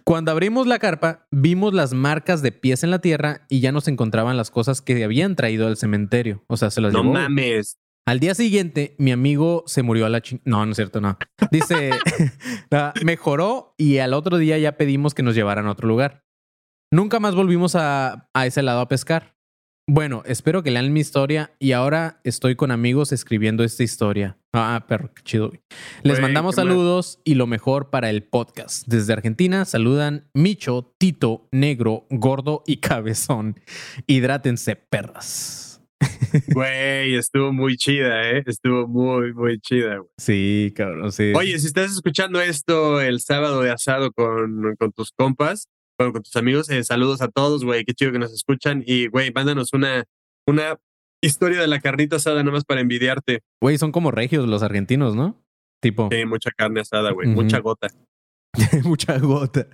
[0.02, 3.86] Cuando abrimos la carpa, vimos las marcas de pies en la tierra y ya nos
[3.86, 6.42] encontraban las cosas que habían traído al cementerio.
[6.48, 7.78] O sea, se las No mames.
[8.08, 10.40] Al día siguiente, mi amigo se murió a la ching...
[10.44, 11.16] No, no es cierto, no.
[11.52, 11.92] Dice,
[13.04, 16.24] mejoró y al otro día ya pedimos que nos llevaran a otro lugar.
[16.92, 19.36] Nunca más volvimos a, a ese lado a pescar.
[19.92, 24.38] Bueno, espero que lean mi historia y ahora estoy con amigos escribiendo esta historia.
[24.52, 25.50] Ah, perro, qué chido.
[26.04, 28.86] Les mandamos saludos y lo mejor para el podcast.
[28.86, 33.58] Desde Argentina saludan Micho, Tito, Negro, Gordo y Cabezón.
[34.06, 35.82] Hidrátense, perras.
[36.54, 38.44] Güey, estuvo muy chida, ¿eh?
[38.46, 40.10] Estuvo muy, muy chida, güey.
[40.18, 41.32] Sí, cabrón, sí.
[41.34, 45.66] Oye, si estás escuchando esto el sábado de asado con, con tus compas,
[46.12, 46.70] con tus amigos.
[46.70, 47.84] Eh, saludos a todos, güey.
[47.84, 48.82] Qué chido que nos escuchan.
[48.86, 50.04] Y, güey, mándanos una,
[50.46, 50.78] una
[51.22, 53.42] historia de la carnita asada nomás para envidiarte.
[53.60, 55.38] Güey, son como regios los argentinos, ¿no?
[55.82, 56.08] Tipo.
[56.10, 57.28] Sí, mucha carne asada, güey.
[57.28, 57.88] Mucha gota.
[58.84, 59.66] mucha gota.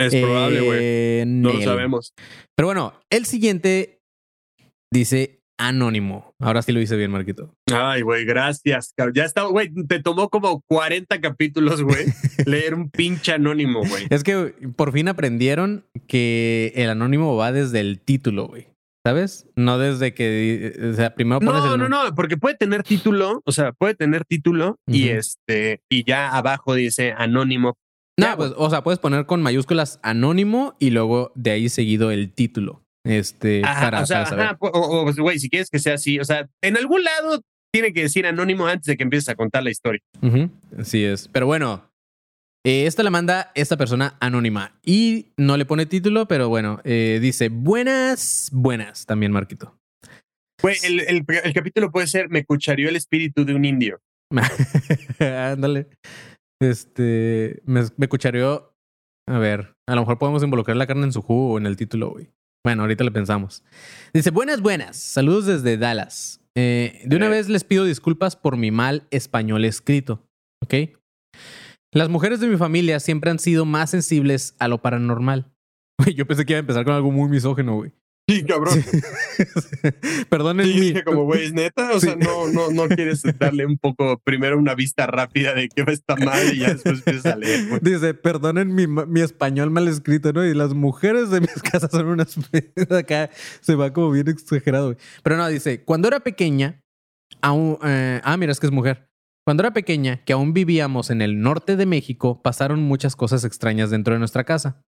[0.00, 0.78] Es probable, güey.
[0.80, 2.14] Eh, no lo sabemos.
[2.56, 4.00] Pero bueno, el siguiente
[4.90, 6.34] dice, anónimo.
[6.40, 7.54] Ahora sí lo hice bien, Marquito.
[7.72, 8.94] Ay, güey, gracias.
[9.14, 12.06] Ya está, güey, te tomó como 40 capítulos, güey,
[12.46, 14.06] leer un pinche anónimo, güey.
[14.10, 18.68] Es que por fin aprendieron que el anónimo va desde el título, güey.
[19.04, 19.46] ¿Sabes?
[19.56, 21.80] No desde que, o sea, primero pones no, el...
[21.80, 26.36] No, no, porque puede tener título, o sea, puede tener título y este, y ya
[26.36, 27.78] abajo dice anónimo.
[28.18, 32.34] No, pues, o sea, puedes poner con mayúsculas anónimo y luego de ahí seguido el
[32.34, 32.84] título.
[33.04, 36.76] Este, para, o sea, o, pues, güey, si quieres que sea así, o sea, en
[36.76, 40.00] algún lado tiene que decir anónimo antes de que empieces a contar la historia.
[40.78, 41.28] Así es.
[41.28, 41.90] Pero bueno,
[42.66, 47.18] eh, esta la manda esta persona anónima y no le pone título, pero bueno, eh,
[47.22, 49.78] dice buenas, buenas también, Marquito.
[50.62, 54.00] Güey, el, el, capítulo puede ser Me cucharió el espíritu de un indio.
[55.18, 55.86] Ándale.
[56.60, 58.74] este, me, me cuchareó.
[59.26, 61.76] A ver, A lo mejor podemos involucrar la carne en su jugo o en el
[61.76, 62.30] título, güey.
[62.64, 63.64] Bueno, ahorita le pensamos.
[64.12, 64.96] Dice, buenas, buenas.
[64.96, 66.40] Saludos desde Dallas.
[66.54, 70.26] Eh, de una vez les pido disculpas por mi mal español escrito.
[70.62, 70.74] ¿Ok?
[71.92, 75.52] Las mujeres de mi familia siempre han sido más sensibles a lo paranormal.
[76.14, 77.92] Yo pensé que iba a empezar con algo muy misógeno, güey.
[78.30, 78.84] Sí, cabrón.
[80.28, 81.90] Perdonen Sí, dije como, güey, ¿es neta?
[81.92, 85.82] O sea, no, no, no quieres darle un poco, primero una vista rápida de qué
[85.82, 87.80] va esta madre y ya después empiezas a leer.
[87.82, 90.44] Dice, perdonen mi, mi español mal escrito, ¿no?
[90.44, 92.38] Y las mujeres de mis casas son unas...
[92.90, 94.98] Acá se va como bien exagerado, güey.
[95.22, 96.82] Pero no, dice, cuando era pequeña,
[97.40, 97.78] aún...
[97.84, 99.08] eh, ah, mira, es que es mujer.
[99.44, 103.90] Cuando era pequeña, que aún vivíamos en el norte de México, pasaron muchas cosas extrañas
[103.90, 104.84] dentro de nuestra casa.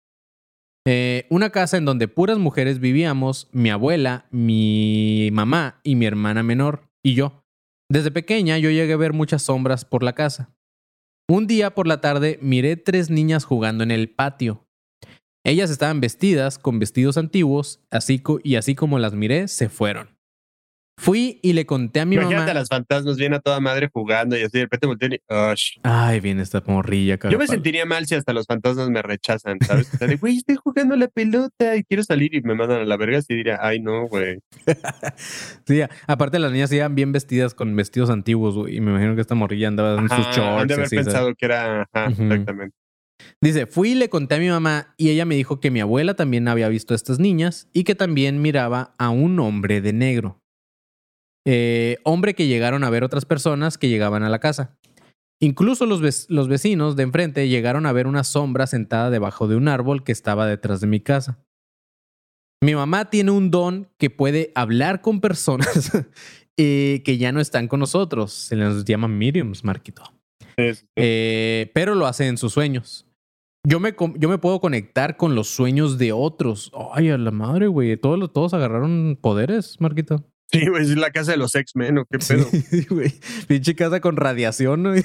[0.89, 6.43] Eh, una casa en donde puras mujeres vivíamos, mi abuela, mi mamá y mi hermana
[6.43, 7.43] menor y yo.
[7.91, 10.55] Desde pequeña yo llegué a ver muchas sombras por la casa.
[11.27, 14.65] Un día por la tarde miré tres niñas jugando en el patio.
[15.45, 20.16] Ellas estaban vestidas con vestidos antiguos, así y así como las miré, se fueron.
[20.99, 22.51] Fui y le conté a mi Imagínate mamá.
[22.51, 25.19] a las fantasmas bien a toda madre jugando y así de repente voltean y.
[25.83, 27.47] Ay, viene esta morrilla, Yo me cabrón.
[27.47, 29.93] sentiría mal si hasta los fantasmas me rechazan, ¿sabes?
[29.93, 32.85] O sea, de, güey, estoy jugando la pelota y quiero salir y me mandan a
[32.85, 33.19] la verga.
[33.27, 34.39] Y diría, ay, no, güey.
[35.67, 38.77] Sí, aparte las niñas iban bien vestidas con vestidos antiguos, güey.
[38.77, 40.67] Y me imagino que esta morrilla andaba en sus Ajá, shorts.
[40.67, 41.05] de haber así, ¿sabes?
[41.05, 41.81] pensado que era.
[41.93, 42.75] Ajá, exactamente.
[43.41, 46.15] Dice, fui y le conté a mi mamá y ella me dijo que mi abuela
[46.15, 50.41] también había visto a estas niñas y que también miraba a un hombre de negro.
[51.49, 54.77] Eh, hombre que llegaron a ver otras personas que llegaban a la casa.
[55.39, 59.69] Incluso los, los vecinos de enfrente llegaron a ver una sombra sentada debajo de un
[59.69, 61.39] árbol que estaba detrás de mi casa.
[62.61, 65.91] Mi mamá tiene un don que puede hablar con personas
[66.57, 68.33] eh, que ya no están con nosotros.
[68.33, 70.03] Se les llama mediums, Marquito.
[70.97, 73.05] Eh, pero lo hace en sus sueños.
[73.65, 76.73] Yo me, yo me puedo conectar con los sueños de otros.
[76.91, 77.95] Ay, a la madre, güey.
[77.95, 80.25] Todos, todos agarraron poderes, Marquito.
[80.51, 82.47] Sí, güey, es la casa de los X-Men, ¿o qué pedo?
[82.49, 83.13] Sí, güey.
[83.47, 84.93] Pinche casa con radiación, ¿no?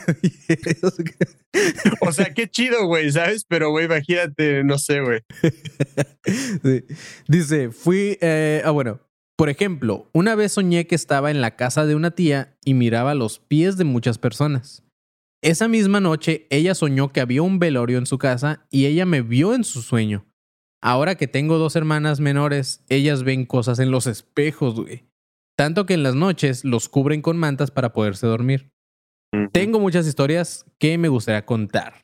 [2.01, 3.45] O sea, qué chido, güey, ¿sabes?
[3.47, 5.21] Pero, güey, imagínate, no sé, güey.
[6.63, 6.85] Sí.
[7.27, 8.19] Dice, fui...
[8.21, 9.01] eh, ah, bueno.
[9.37, 13.15] Por ejemplo, una vez soñé que estaba en la casa de una tía y miraba
[13.15, 14.85] los pies de muchas personas.
[15.43, 19.23] Esa misma noche, ella soñó que había un velorio en su casa y ella me
[19.23, 20.27] vio en su sueño.
[20.81, 25.05] Ahora que tengo dos hermanas menores, ellas ven cosas en los espejos, güey.
[25.63, 28.73] Tanto que en las noches los cubren con mantas para poderse dormir.
[29.53, 32.03] Tengo muchas historias que me gustaría contar.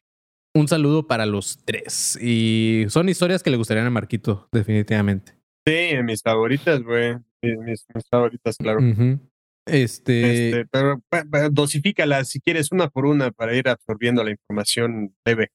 [0.54, 2.16] Un saludo para los tres.
[2.22, 5.32] Y son historias que le gustarían a Marquito, definitivamente.
[5.66, 7.16] Sí, mis favoritas, güey.
[7.42, 8.78] Mis, favoritas, claro.
[9.66, 14.30] Este, Este, pero pa- pa- dosifícalas si quieres una por una para ir absorbiendo la
[14.30, 15.48] información leve.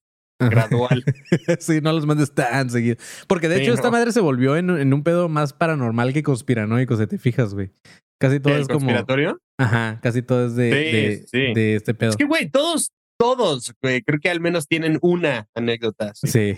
[0.50, 1.04] Gradual.
[1.60, 2.96] sí, no los mandes tan seguido.
[3.28, 6.24] Porque de Sí, hecho, esta madre se volvió en, en un pedo más paranormal que
[6.24, 7.72] conspiranoico, si te fijas, güey.
[8.20, 8.80] Casi todo ¿El es como.
[8.80, 9.40] conspiratorio?
[9.60, 11.54] Ajá, casi todo es de, Sí, de, sí.
[11.54, 12.12] de este pedo.
[12.12, 16.12] Es que, güey, todos, todos, güey, creo que al menos tienen una anécdota.
[16.16, 16.56] Sí.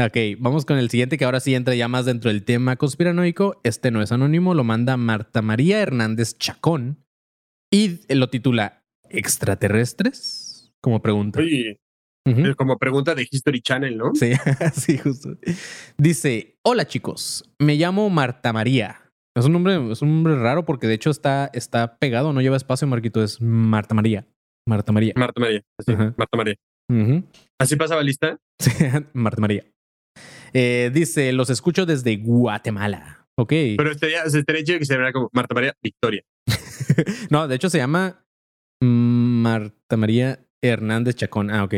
[0.00, 3.60] Ok, vamos con el siguiente que ahora sí entra ya más dentro del tema conspiranoico.
[3.64, 7.04] Este no es anónimo, lo manda Marta María Hernández Chacón
[7.72, 10.72] y lo titula ¿Extraterrestres?
[10.80, 11.40] Como pregunta.
[11.40, 11.80] Oye,
[12.56, 14.14] Como pregunta de History Channel, ¿no?
[14.14, 14.32] Sí,
[14.74, 15.36] sí, justo.
[15.96, 19.02] Dice, hola chicos, me llamo Marta María.
[19.36, 22.56] Es un nombre, es un nombre raro porque de hecho está, está pegado, no lleva
[22.56, 24.26] espacio, Marquito, es Marta María.
[24.66, 25.12] Marta María.
[25.16, 25.62] Marta María.
[25.78, 25.92] Así.
[25.96, 26.54] Marta María.
[27.58, 28.38] ¿Así pasaba lista?
[28.60, 28.72] Sí,
[29.12, 29.64] Marta María.
[30.52, 33.28] Eh, dice, los escucho desde Guatemala.
[33.38, 33.50] Ok.
[33.76, 36.24] Pero estaría, estaría chido que se llamara como Marta María Victoria.
[37.30, 38.26] no, de hecho se llama
[38.82, 41.50] mm, Marta María Hernández Chacón.
[41.50, 41.74] Ah, ok.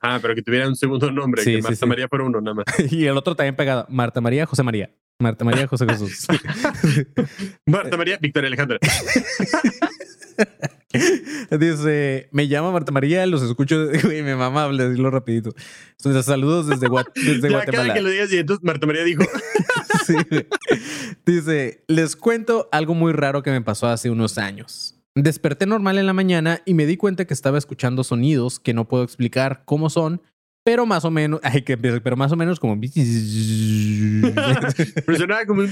[0.00, 1.86] Ah, pero que tuviera un segundo nombre, Sí, que Marta sí.
[1.86, 2.64] María fuera uno nada más.
[2.92, 3.84] y el otro también pegado.
[3.88, 4.90] Marta María José María.
[5.18, 6.26] Marta María José Jesús.
[7.66, 8.78] Marta María Victoria Alejandra.
[11.58, 15.52] Dice, me llamo Marta María, los escucho, güey, me mamá habla, decirlo rapidito.
[15.98, 17.66] Entonces, saludos desde, Gua- desde ya, Guatemala.
[17.88, 19.24] cada que lo digas y entonces Marta María dijo,
[20.06, 20.14] Sí.
[21.26, 24.93] Dice, les cuento algo muy raro que me pasó hace unos años.
[25.16, 28.88] Desperté normal en la mañana y me di cuenta que estaba escuchando sonidos que no
[28.88, 30.20] puedo explicar cómo son,
[30.64, 32.80] pero más o menos, ay, que pero más o menos como...
[35.06, 35.70] pero como un...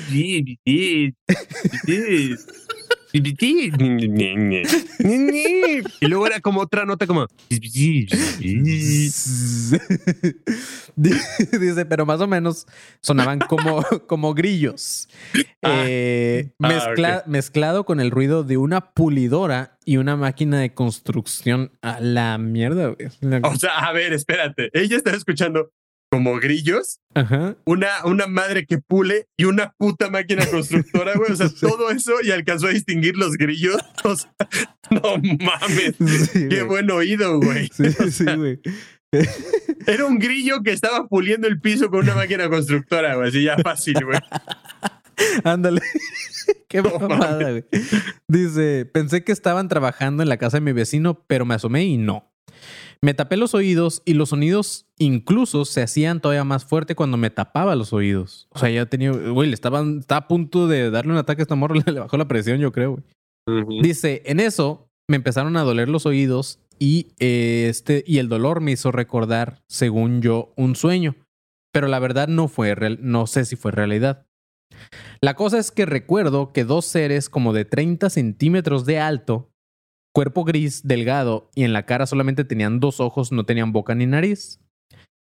[6.01, 7.27] Y luego era como otra nota como...
[10.97, 12.67] Dice, pero más o menos
[13.01, 15.09] sonaban como, como grillos.
[15.63, 15.85] Ah.
[15.87, 21.73] Eh, Ah, mezcla- Mezclado con el ruido de una pulidora y una máquina de construcción.
[21.83, 23.09] A la mierda, güey.
[23.43, 24.71] O sea, a ver, espérate.
[24.73, 25.71] Ella estaba escuchando...
[26.13, 27.57] como grillos, Ajá.
[27.65, 31.33] una, una madre que pule y una puta máquina constructora, güey.
[31.33, 33.79] O sea, todo eso y alcanzó a distinguir los grillos.
[34.05, 34.31] O sea,
[34.91, 35.95] no mames.
[36.31, 36.67] Sí, Qué güey.
[36.67, 37.71] buen oído, güey.
[37.73, 38.61] Sí, sí, güey.
[39.87, 43.29] Era un grillo que estaba puliendo el piso con una máquina constructora, güey.
[43.31, 44.19] Así ya fácil, güey.
[45.45, 45.81] Ándale.
[46.69, 47.65] Qué mamada, güey.
[48.29, 51.97] Dice, pensé que estaban trabajando en la casa de mi vecino, pero me asomé y
[51.97, 52.32] no.
[53.05, 57.31] Me tapé los oídos y los sonidos incluso se hacían todavía más fuerte cuando me
[57.31, 58.47] tapaba los oídos.
[58.51, 61.45] O sea, ya tenía, güey, le estaban, estaba a punto de darle un ataque a
[61.45, 63.83] esta morra, le bajó la presión, yo creo, güey.
[63.83, 68.61] Dice, en eso me empezaron a doler los oídos y eh, este y el dolor
[68.61, 71.17] me hizo recordar, según yo, un sueño.
[71.73, 74.27] Pero la verdad no fue real, no sé si fue realidad.
[75.21, 79.52] La cosa es que recuerdo que dos seres como de 30 centímetros de alto,
[80.13, 84.07] cuerpo gris, delgado y en la cara solamente tenían dos ojos, no tenían boca ni
[84.07, 84.61] nariz.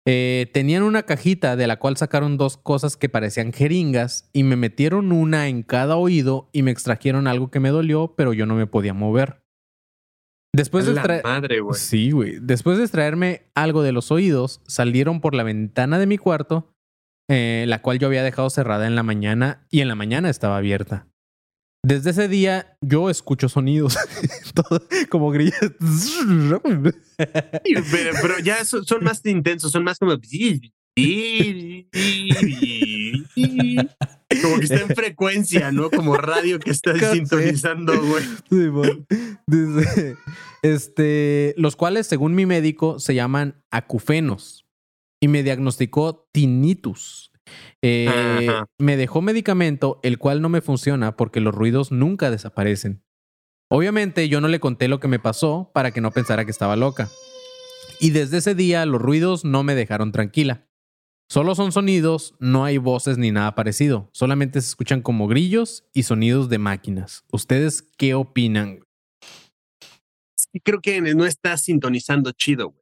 [0.08, 4.56] Eh, tenían una cajita de la cual sacaron dos cosas que parecían jeringas y me
[4.56, 8.56] metieron una en cada oído y me extrajeron algo que me dolió, pero yo no
[8.56, 9.44] me podía mover.
[10.56, 11.62] Después de madre.
[11.74, 12.12] Sí.
[12.42, 16.74] Después de extraerme algo de los oídos, salieron por la ventana de mi cuarto,
[17.30, 20.58] eh, la cual yo había dejado cerrada en la mañana y en la mañana estaba
[20.58, 21.09] abierta.
[21.86, 23.98] Desde ese día yo escucho sonidos,
[24.54, 25.56] todo como grillos.
[25.80, 30.12] Sí, Pero, pero ya son, son más intensos, son más como.
[34.42, 35.90] Como que está en frecuencia, ¿no?
[35.90, 38.24] Como radio que está sintonizando, güey.
[38.50, 38.70] Sí,
[40.62, 44.68] este, los cuales, según mi médico, se llaman acufenos
[45.22, 47.29] y me diagnosticó tinnitus.
[47.82, 53.04] Eh, me dejó medicamento, el cual no me funciona porque los ruidos nunca desaparecen.
[53.70, 56.76] Obviamente, yo no le conté lo que me pasó para que no pensara que estaba
[56.76, 57.10] loca.
[58.00, 60.66] Y desde ese día, los ruidos no me dejaron tranquila.
[61.32, 64.10] Solo son sonidos, no hay voces ni nada parecido.
[64.14, 67.24] Solamente se escuchan como grillos y sonidos de máquinas.
[67.32, 68.80] ¿Ustedes qué opinan?
[70.36, 72.79] Sí, creo que no está sintonizando chido, güey.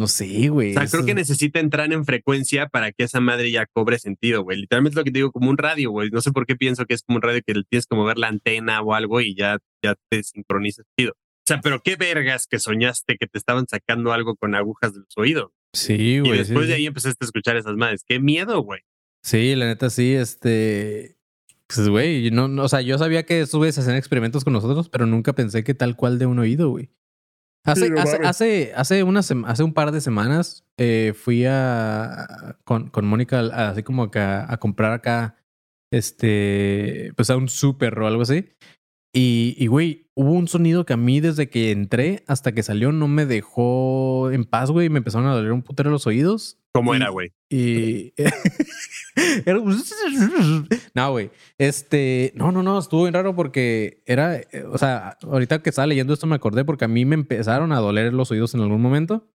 [0.00, 0.70] No sé, güey.
[0.70, 4.42] O sea, creo que necesita entrar en frecuencia para que esa madre ya cobre sentido,
[4.42, 4.58] güey.
[4.58, 6.08] Literalmente lo que te digo, como un radio, güey.
[6.08, 8.28] No sé por qué pienso que es como un radio que tienes como ver la
[8.28, 11.12] antena o algo y ya, ya te sincronizas chido.
[11.12, 15.00] O sea, pero qué vergas que soñaste que te estaban sacando algo con agujas de
[15.00, 15.50] los oídos.
[15.74, 16.38] Sí, Y güey.
[16.38, 18.02] después sí, de ahí empezaste a escuchar esas madres.
[18.08, 18.80] Qué miedo, güey.
[19.22, 21.18] Sí, la neta sí, este.
[21.66, 24.88] Pues, güey, no, no, o sea, yo sabía que esos güeyes hacían experimentos con nosotros,
[24.88, 26.88] pero nunca pensé que tal cual de un oído, güey.
[27.64, 33.06] Hace, hace, hace, hace, una hace un par de semanas eh, fui a con, con
[33.06, 35.36] Mónica a- así como que a, a comprar acá
[36.04, 38.48] este pues a un súper o algo así.
[39.12, 42.92] Y, y, güey, hubo un sonido que a mí desde que entré hasta que salió
[42.92, 44.88] no me dejó en paz, güey.
[44.88, 46.58] Me empezaron a doler un putero los oídos.
[46.72, 47.32] ¿Cómo Y- era, güey?
[47.52, 48.12] Y.
[49.46, 51.30] un- No, güey.
[51.58, 52.32] Este.
[52.36, 52.78] No, no, no.
[52.78, 54.36] Estuvo bien raro porque era.
[54.36, 57.72] eh, O sea, ahorita que estaba leyendo esto me acordé porque a mí me empezaron
[57.72, 59.28] a doler los oídos en algún momento.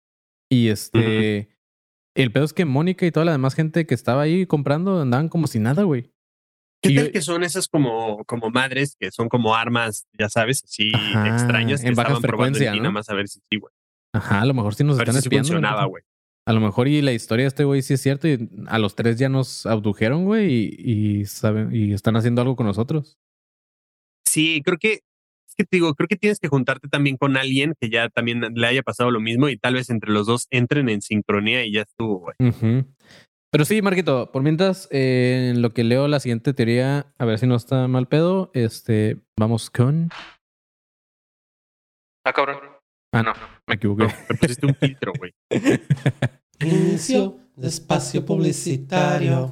[0.50, 1.50] Y este.
[2.16, 5.30] El pedo es que Mónica y toda la demás gente que estaba ahí comprando andaban
[5.30, 6.12] como si nada, güey.
[6.84, 10.30] ¿Qué Y tal yo- que son esas como, como madres que son como armas, ya
[10.30, 13.28] sabes, así Ajá, extrañas que en baja estaban probando en frecuencia, nada más a ver
[13.30, 13.74] si sí, güey.
[14.14, 15.48] Ajá, a lo mejor sí nos A ver están si espiando.
[15.48, 16.04] funcionaba, güey.
[16.46, 18.96] A lo mejor y la historia de este güey sí es cierto y a los
[18.96, 23.18] tres ya nos abdujeron, güey, y, y saben, y están haciendo algo con nosotros.
[24.26, 25.02] Sí, creo que
[25.54, 28.42] es que te digo, creo que tienes que juntarte también con alguien que ya también
[28.56, 31.74] le haya pasado lo mismo y tal vez entre los dos entren en sincronía y
[31.74, 32.86] ya estuvo, güey.
[33.52, 37.38] Pero sí, Marquito, por mientras, eh, en lo que leo la siguiente teoría, a ver
[37.38, 40.10] si no está mal pedo, este, vamos con...
[42.26, 42.73] Ah, cabrón.
[43.14, 43.34] Ah, no,
[43.68, 44.08] me equivoqué.
[44.30, 45.34] Me pusiste un filtro, güey.
[46.60, 49.52] Inicio de espacio publicitario.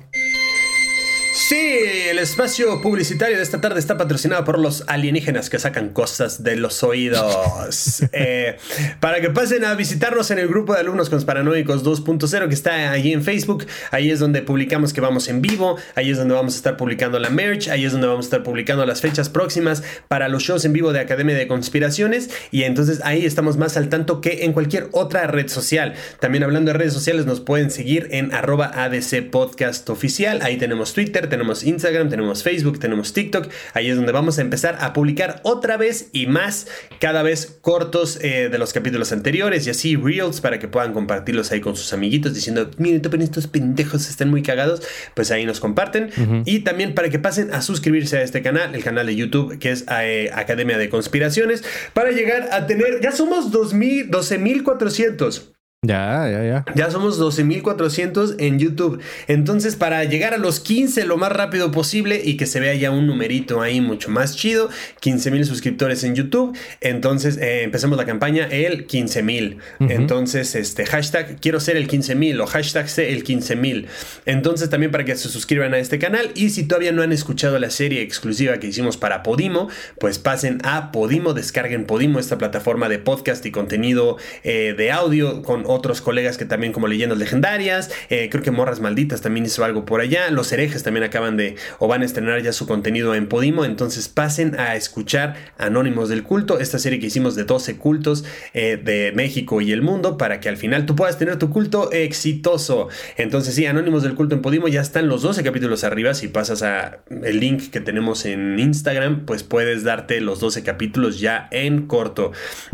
[1.48, 6.44] Sí, el espacio publicitario de esta tarde está patrocinado por los alienígenas que sacan cosas
[6.44, 8.04] de los oídos.
[8.14, 8.58] Eh,
[9.00, 13.14] para que pasen a visitarnos en el grupo de alumnos Paranoicos 2.0 que está ahí
[13.14, 13.66] en Facebook.
[13.90, 15.78] Ahí es donde publicamos que vamos en vivo.
[15.96, 17.70] Ahí es donde vamos a estar publicando la merch.
[17.70, 20.94] Ahí es donde vamos a estar publicando las fechas próximas para los shows en vivo
[20.94, 22.30] de Academia de Conspiraciones.
[22.52, 25.94] Y entonces ahí estamos más al tanto que en cualquier otra red social.
[26.20, 30.42] También hablando de redes sociales, nos pueden seguir en arroba ADC Podcast Oficial.
[30.42, 33.48] Ahí tenemos Twitter, tenemos Instagram, tenemos Facebook, tenemos TikTok.
[33.74, 36.68] Ahí es donde vamos a empezar a publicar otra vez y más,
[37.00, 41.52] cada vez cortos eh, de los capítulos anteriores y así reels para que puedan compartirlos
[41.52, 44.84] ahí con sus amiguitos diciendo, miren, topen estos pendejos, están muy cagados.
[45.16, 46.12] Pues ahí nos comparten.
[46.46, 49.72] Y también para que pasen a suscribirse a este canal, el canal de YouTube que
[49.72, 51.64] es eh, Academia de Conspiraciones,
[51.94, 55.52] para llegar a tener, ya somos 2000, 12.400.
[55.84, 56.66] Ya, ya, ya.
[56.76, 59.02] Ya somos 12.400 en YouTube.
[59.28, 62.92] Entonces, para llegar a los 15 lo más rápido posible y que se vea ya
[62.92, 64.70] un numerito ahí mucho más chido,
[65.02, 66.56] 15.000 suscriptores en YouTube.
[66.82, 69.58] Entonces, eh, empecemos la campaña el 15.000.
[69.80, 73.88] Entonces, este hashtag quiero ser el 15.000 o hashtag sé el 15.000.
[74.28, 76.30] Entonces, también para que se suscriban a este canal.
[76.36, 79.68] Y si todavía no han escuchado la serie exclusiva que hicimos para Podimo,
[80.00, 85.42] pues pasen a Podimo, descarguen Podimo, esta plataforma de podcast y contenido eh, de audio
[85.42, 89.64] con otros colegas que también como leyendas legendarias, eh, creo que Morras Malditas también hizo
[89.64, 93.16] algo por allá, los herejes también acaban de o van a estrenar ya su contenido
[93.16, 97.78] en Podimo, entonces pasen a escuchar Anónimos del Culto, esta serie que hicimos de 12
[97.78, 101.50] cultos eh, de México y el mundo para que al final tú puedas tener tu
[101.50, 102.90] culto exitoso.
[103.18, 106.64] Entonces sí, Anónimos del Culto en Podimo ya están los 12 capítulos arriba, si pasas
[106.64, 111.88] a el link que tenemos en Instagram, pues puedes darte los 12 capítulos ya en
[111.88, 112.32] corto.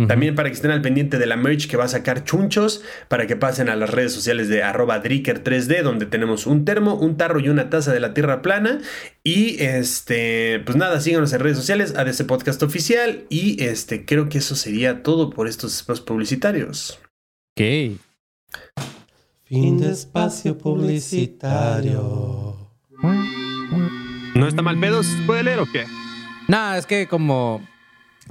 [0.07, 3.27] También para que estén al pendiente de la merch que va a sacar Chunchos, para
[3.27, 7.39] que pasen a las redes sociales de arroba Dricker3D, donde tenemos un termo, un tarro
[7.39, 8.79] y una taza de la tierra plana.
[9.23, 13.25] Y este, pues nada, síganos en redes sociales, ADC Podcast Oficial.
[13.29, 16.99] Y este, creo que eso sería todo por estos espacios publicitarios.
[17.57, 17.97] Ok.
[19.43, 22.55] Fin de espacio publicitario.
[24.35, 25.07] ¿No está mal pedos?
[25.25, 25.85] ¿Puede leer o qué?
[26.47, 27.65] Nada, es que como,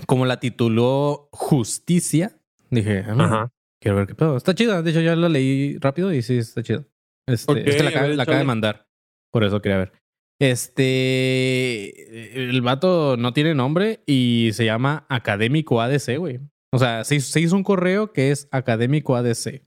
[0.07, 2.39] como la tituló Justicia,
[2.71, 3.53] dije, ah, Ajá.
[3.81, 4.37] Quiero ver qué pedo.
[4.37, 6.85] Está chida, de hecho ya la leí rápido y sí, está chido.
[7.29, 8.89] Este, es que la, acaba, la acaba de mandar,
[9.33, 9.93] por eso quería ver.
[10.41, 16.41] Este, el vato no tiene nombre y se llama Académico ADC, güey.
[16.73, 19.63] O sea, se hizo, se hizo un correo que es Académico ADC.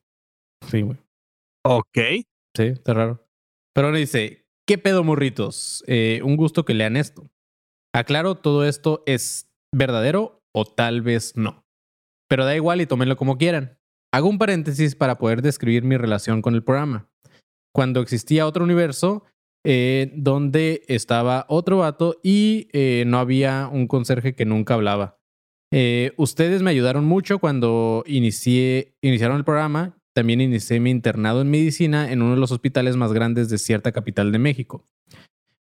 [0.68, 0.98] Sí, güey.
[1.66, 1.98] Ok.
[2.56, 3.28] Sí, está raro.
[3.74, 5.84] Pero ahora dice, ¿qué pedo, morritos?
[5.88, 7.30] Eh, un gusto que lean esto.
[7.94, 11.66] Aclaro, todo esto es verdadero o tal vez no.
[12.28, 13.79] Pero da igual y tómenlo como quieran.
[14.12, 17.08] Hago un paréntesis para poder describir mi relación con el programa.
[17.74, 19.24] Cuando existía otro universo
[19.66, 25.20] eh, donde estaba otro vato y eh, no había un conserje que nunca hablaba.
[25.72, 29.98] Eh, ustedes me ayudaron mucho cuando inicié, iniciaron el programa.
[30.16, 33.92] También inicié mi internado en medicina en uno de los hospitales más grandes de cierta
[33.92, 34.88] capital de México.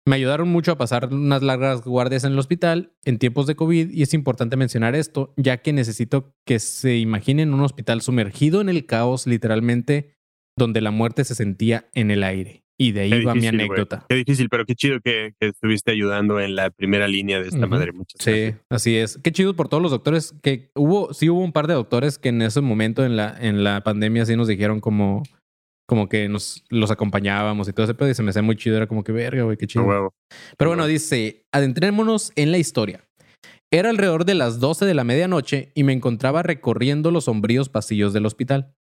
[0.09, 3.91] Me ayudaron mucho a pasar unas largas guardias en el hospital en tiempos de COVID
[3.91, 8.69] y es importante mencionar esto, ya que necesito que se imaginen un hospital sumergido en
[8.69, 10.15] el caos, literalmente,
[10.57, 12.63] donde la muerte se sentía en el aire.
[12.75, 14.05] Y de ahí Qué va mi difícil, anécdota.
[14.09, 17.67] Qué difícil, pero qué chido que, que estuviste ayudando en la primera línea de esta
[17.67, 17.91] madre.
[17.91, 18.61] Muchas Sí, gracias.
[18.71, 19.19] así es.
[19.21, 22.29] Qué chido por todos los doctores que hubo, sí hubo un par de doctores que
[22.29, 25.21] en ese momento en la, en la pandemia sí nos dijeron como,
[25.89, 28.77] como que nos los acompañábamos y todo ese pedo y se me hacía muy chido.
[28.77, 29.85] Era como que verga, güey, qué chido.
[29.85, 30.13] huevo.
[30.55, 33.03] Pero bueno, dice, adentrémonos en la historia.
[33.71, 38.13] Era alrededor de las 12 de la medianoche y me encontraba recorriendo los sombríos pasillos
[38.13, 38.75] del hospital.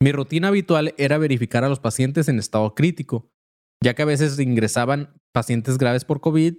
[0.00, 3.30] Mi rutina habitual era verificar a los pacientes en estado crítico,
[3.82, 6.56] ya que a veces ingresaban pacientes graves por COVID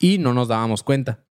[0.00, 1.26] y no nos dábamos cuenta.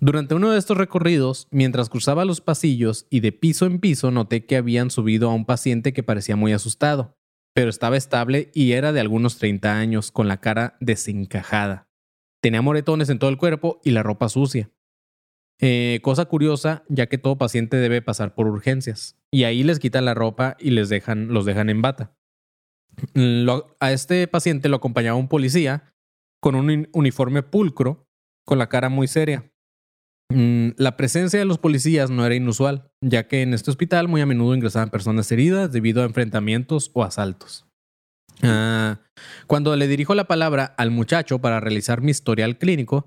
[0.00, 4.46] Durante uno de estos recorridos, mientras cruzaba los pasillos y de piso en piso, noté
[4.46, 7.16] que habían subido a un paciente que parecía muy asustado,
[7.56, 11.88] pero estaba estable y era de algunos 30 años, con la cara desencajada.
[12.42, 14.70] Tenía moretones en todo el cuerpo y la ropa sucia.
[15.58, 19.16] Eh, cosa curiosa, ya que todo paciente debe pasar por urgencias.
[19.30, 22.14] Y ahí les quitan la ropa y les dejan, los dejan en bata.
[23.80, 25.94] A este paciente lo acompañaba un policía
[26.42, 28.06] con un uni- uniforme pulcro,
[28.44, 29.50] con la cara muy seria.
[30.32, 34.20] Mm, La presencia de los policías no era inusual, ya que en este hospital muy
[34.20, 37.66] a menudo ingresaban personas heridas debido a enfrentamientos o asaltos.
[38.42, 39.00] Ah,
[39.46, 43.06] cuando le dirijo la palabra al muchacho para realizar mi historial clínico,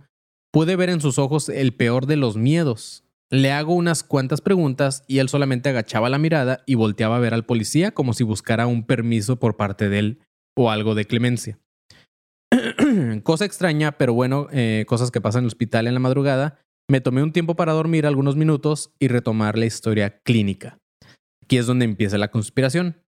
[0.51, 3.03] pude ver en sus ojos el peor de los miedos.
[3.29, 7.35] Le hago unas cuantas preguntas y él solamente agachaba la mirada y volteaba a ver
[7.35, 10.19] al policía como si buscara un permiso por parte de él
[10.57, 11.59] o algo de clemencia.
[13.23, 16.59] Cosa extraña, pero bueno, eh, cosas que pasan en el hospital en la madrugada.
[16.89, 20.79] Me tomé un tiempo para dormir algunos minutos y retomar la historia clínica.
[21.43, 23.03] Aquí es donde empieza la conspiración.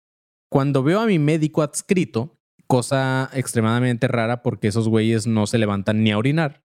[0.51, 6.03] Cuando veo a mi médico adscrito, cosa extremadamente rara porque esos güeyes no se levantan
[6.03, 6.61] ni a orinar,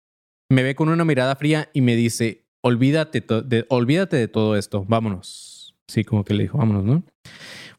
[0.50, 4.84] me ve con una mirada fría y me dice, olvídate, de, olvídate de todo esto,
[4.86, 5.74] vámonos.
[5.90, 7.04] Sí, como que le dijo, vámonos, ¿no?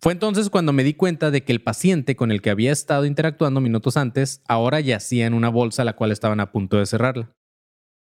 [0.01, 3.05] Fue entonces cuando me di cuenta de que el paciente con el que había estado
[3.05, 7.31] interactuando minutos antes ahora yacía en una bolsa la cual estaban a punto de cerrarla.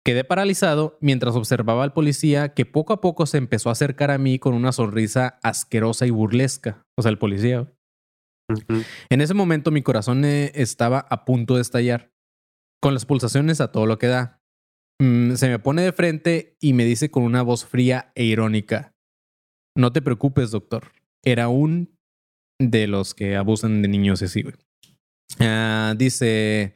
[0.06, 4.20] Quedé paralizado mientras observaba al policía que poco a poco se empezó a acercar a
[4.20, 6.86] mí con una sonrisa asquerosa y burlesca.
[6.96, 7.74] O sea, el policía.
[9.10, 12.12] En ese momento mi corazón eh, estaba a punto de estallar,
[12.80, 14.44] con las pulsaciones a todo lo que da.
[15.02, 18.94] Mm, se me pone de frente y me dice con una voz fría e irónica,
[19.76, 20.92] no te preocupes, doctor,
[21.24, 21.98] era un
[22.62, 24.56] de los que abusan de niños así, güey.
[25.40, 26.74] Ah, dice,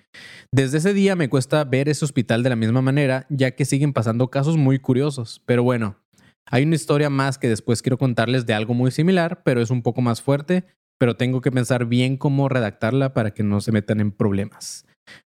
[0.51, 3.93] desde ese día me cuesta ver ese hospital de la misma manera, ya que siguen
[3.93, 5.41] pasando casos muy curiosos.
[5.45, 5.97] Pero bueno,
[6.45, 9.81] hay una historia más que después quiero contarles de algo muy similar, pero es un
[9.81, 10.65] poco más fuerte,
[10.99, 14.85] pero tengo que pensar bien cómo redactarla para que no se metan en problemas.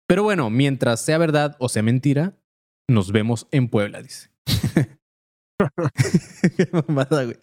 [0.08, 2.38] Pero bueno, mientras sea verdad o sea mentira,
[2.90, 4.30] nos vemos en Puebla, dice.
[6.58, 7.38] qué mamada, güey.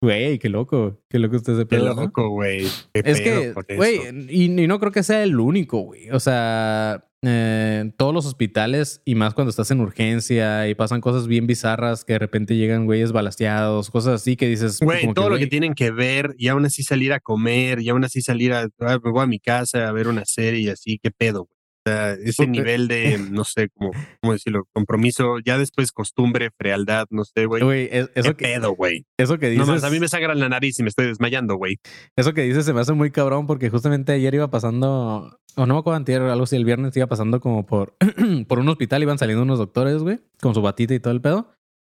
[0.00, 1.00] Güey, qué loco.
[1.08, 2.02] Qué loco usted se Qué pedo, ¿no?
[2.02, 2.66] loco, güey.
[2.92, 6.10] Qué Es pedo que, güey, y, y no creo que sea el único, güey.
[6.10, 11.26] O sea, eh, todos los hospitales, y más cuando estás en urgencia y pasan cosas
[11.26, 14.78] bien bizarras que de repente llegan güeyes balasteados, cosas así que dices.
[14.80, 18.04] Güey, todo lo que tienen que ver y aún así salir a comer y aún
[18.04, 20.98] así salir a, ah, me voy a mi casa a ver una serie y así,
[21.02, 21.63] qué pedo, güey.
[21.86, 27.24] Sea, ese nivel de, no sé, cómo, cómo decirlo, compromiso, ya después costumbre, frialdad, no
[27.24, 27.62] sé, güey.
[27.62, 29.04] Güey, es- Qué eso que, pedo, güey.
[29.18, 29.68] eso que No dices.
[29.68, 31.76] más, a mí me sangra la nariz y me estoy desmayando, güey.
[32.16, 35.74] Eso que dices se me hace muy cabrón porque justamente ayer iba pasando, o no
[35.74, 37.94] me acuerdo antier, algo así, el viernes iba pasando como por,
[38.48, 41.50] por un hospital, iban saliendo unos doctores, güey, con su batita y todo el pedo.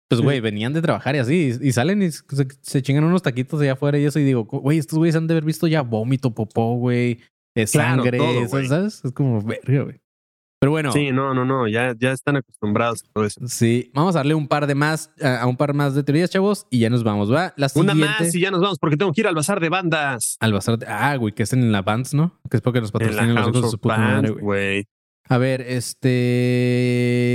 [0.10, 2.24] Pues, güey, venían de trabajar y así, y, y salen y se,
[2.62, 5.34] se chingan unos taquitos allá afuera y eso, y digo, güey, estos güeyes han de
[5.34, 7.20] haber visto ya vómito, popó, güey,
[7.66, 8.68] Claro, sangre, todo, eso, güey.
[8.68, 9.04] ¿sabes?
[9.04, 10.00] Es como, verga, güey.
[10.60, 13.42] Pero bueno, Sí, no, no, no, ya, ya están acostumbrados a todo eso.
[13.48, 16.66] sí, vamos a darle un par de más, a, un par más de teorías, chavos,
[16.72, 17.54] y ya nos vamos, ¿va?
[17.58, 20.36] La Una más y ya nos vamos porque tengo que ir al bazar de bandas.
[20.40, 22.40] Al bazar de- Ah, güey, que es en la Vans, ¿no?
[22.50, 24.44] Que es porque nos patrocinan los hijos de su puta madre, Bands, güey.
[24.44, 24.88] güey.
[25.30, 25.62] A ver,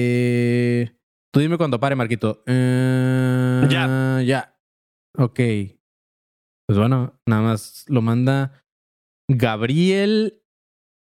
[0.02, 0.96] este.
[1.32, 2.42] Tú dime cuando pare, Marquito.
[2.46, 4.20] Eh, Ya.
[4.24, 4.54] Ya.
[5.16, 5.36] Ok.
[6.66, 8.61] Pues bueno, nada más lo manda
[9.36, 10.42] Gabriel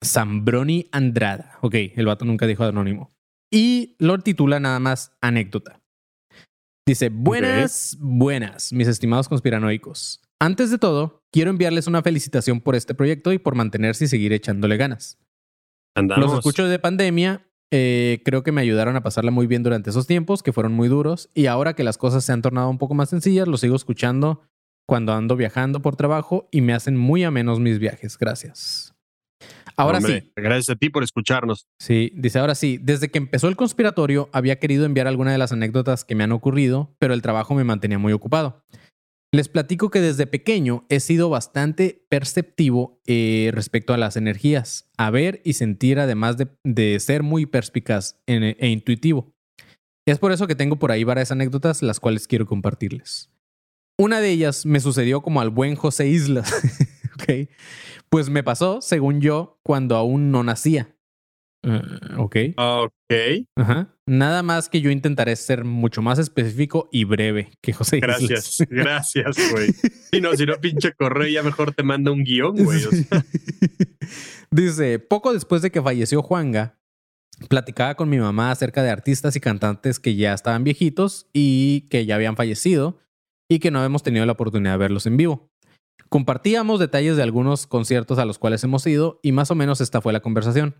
[0.03, 1.57] Zambroni Andrada.
[1.61, 3.13] Ok, el vato nunca dijo anónimo.
[3.51, 5.81] Y lo titula nada más anécdota.
[6.87, 10.21] Dice, buenas, buenas, mis estimados conspiranoicos.
[10.39, 14.33] Antes de todo, quiero enviarles una felicitación por este proyecto y por mantenerse y seguir
[14.33, 15.19] echándole ganas.
[15.95, 16.25] Andamos.
[16.25, 17.47] Los escucho de pandemia.
[17.73, 20.87] eh, creo que me ayudaron a pasarla muy bien durante esos tiempos, que fueron muy
[20.87, 21.29] duros.
[21.33, 24.41] Y ahora que las cosas se han tornado un poco más sencillas, los sigo escuchando
[24.87, 28.17] cuando ando viajando por trabajo y me hacen muy amenos mis viajes.
[28.17, 28.93] Gracias.
[29.77, 31.65] Ahora Hombre, sí, Gracias a ti por escucharnos.
[31.79, 32.77] sí, dice ahora sí.
[32.81, 36.31] Desde que empezó el conspiratorio, había querido enviar alguna de las anécdotas que me han
[36.31, 38.63] ocurrido, pero el trabajo me mantenía muy ocupado.
[39.33, 45.09] Les platico que desde pequeño he sido bastante perceptivo eh, respecto a las energías, a
[45.09, 49.31] ver y sentir, además de, de ser muy perspicaz en- e intuitivo.
[50.05, 53.31] Es por eso que tengo por ahí varias anécdotas, las cuales quiero compartirles.
[54.01, 56.51] Una de ellas me sucedió como al buen José Islas,
[57.13, 57.47] ¿ok?
[58.09, 60.95] Pues me pasó, según yo, cuando aún no nacía.
[61.61, 61.81] Eh,
[62.17, 62.35] ok.
[62.57, 63.13] Ok,
[63.57, 63.95] Ajá.
[64.07, 68.27] Nada más que yo intentaré ser mucho más específico y breve que José Islas.
[68.27, 69.69] gracias, gracias, güey.
[70.11, 72.83] Si no, si no, pinche correo ya mejor te manda un guion, güey.
[72.83, 73.23] O sea,
[74.49, 76.79] Dice, poco después de que falleció Juanga,
[77.49, 82.07] platicaba con mi mamá acerca de artistas y cantantes que ya estaban viejitos y que
[82.07, 82.97] ya habían fallecido
[83.51, 85.49] y que no habíamos tenido la oportunidad de verlos en vivo.
[86.07, 89.99] Compartíamos detalles de algunos conciertos a los cuales hemos ido y más o menos esta
[90.01, 90.75] fue la conversación.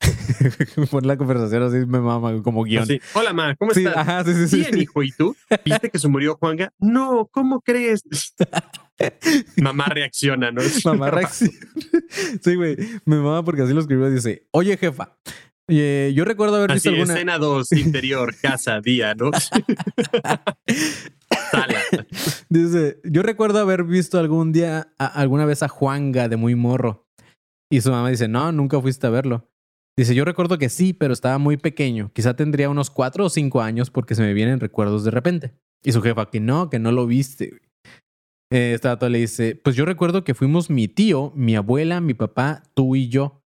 [0.90, 2.84] Pon la conversación así me mama como guion.
[2.84, 3.96] así, Hola, ma, ¿cómo Sí, estás?
[3.98, 4.56] ajá, sí, sí, sí.
[4.60, 5.36] Bien, hijo, ¿y tú?
[5.66, 6.72] ¿Viste que se murió Juanga?
[6.78, 8.02] No, ¿cómo crees?
[9.58, 10.62] Mamá reacciona, ¿no?
[10.84, 11.52] Mamá reacciona.
[12.42, 12.76] Sí, güey.
[13.04, 15.16] Mi mamá, porque así lo escribió, dice: Oye, jefa,
[15.68, 17.14] eh, yo recuerdo haber visto Así, alguna.
[17.14, 19.30] escena 2, interior, casa, día, ¿no?
[22.48, 27.06] Dice: Yo recuerdo haber visto algún día, alguna vez a Juanga de muy morro.
[27.70, 29.48] Y su mamá dice: No, nunca fuiste a verlo.
[29.96, 32.10] Dice: Yo recuerdo que sí, pero estaba muy pequeño.
[32.12, 35.54] Quizá tendría unos cuatro o cinco años porque se me vienen recuerdos de repente.
[35.82, 37.60] Y su jefa: Que no, que no lo viste.
[38.50, 42.62] Eh, vato le dice: Pues yo recuerdo que fuimos mi tío, mi abuela, mi papá,
[42.74, 43.42] tú y yo.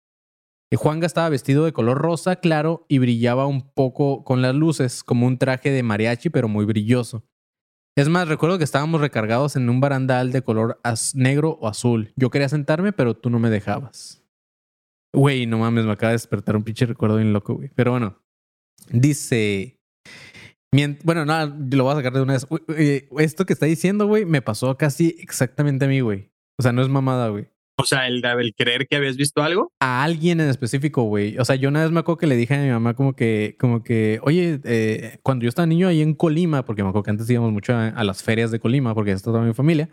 [0.73, 5.05] Y Juanga estaba vestido de color rosa claro y brillaba un poco con las luces,
[5.05, 7.23] como un traje de mariachi, pero muy brilloso.
[7.97, 10.79] Es más, recuerdo que estábamos recargados en un barandal de color
[11.15, 12.13] negro o azul.
[12.17, 14.23] Yo quería sentarme, pero tú no me dejabas.
[15.15, 17.71] Güey, no mames, me acaba de despertar un pinche recuerdo bien loco, güey.
[17.75, 18.23] Pero bueno,
[18.91, 19.81] dice.
[21.05, 22.47] Bueno, nada, lo voy a sacar de una vez.
[23.19, 26.31] Esto que está diciendo, güey, me pasó casi exactamente a mí, güey.
[26.59, 29.73] O sea, no es mamada, güey O sea, el, el creer que habías visto algo.
[29.81, 31.37] a alguien en específico, güey.
[31.39, 33.57] O sea, yo una vez me acuerdo que le dije a mi mamá como que,
[33.59, 37.11] como que, oye, eh, cuando yo estaba niño ahí en Colima, porque me acuerdo que
[37.11, 39.91] antes íbamos mucho a, las ferias de Colima, porque está toda mi familia,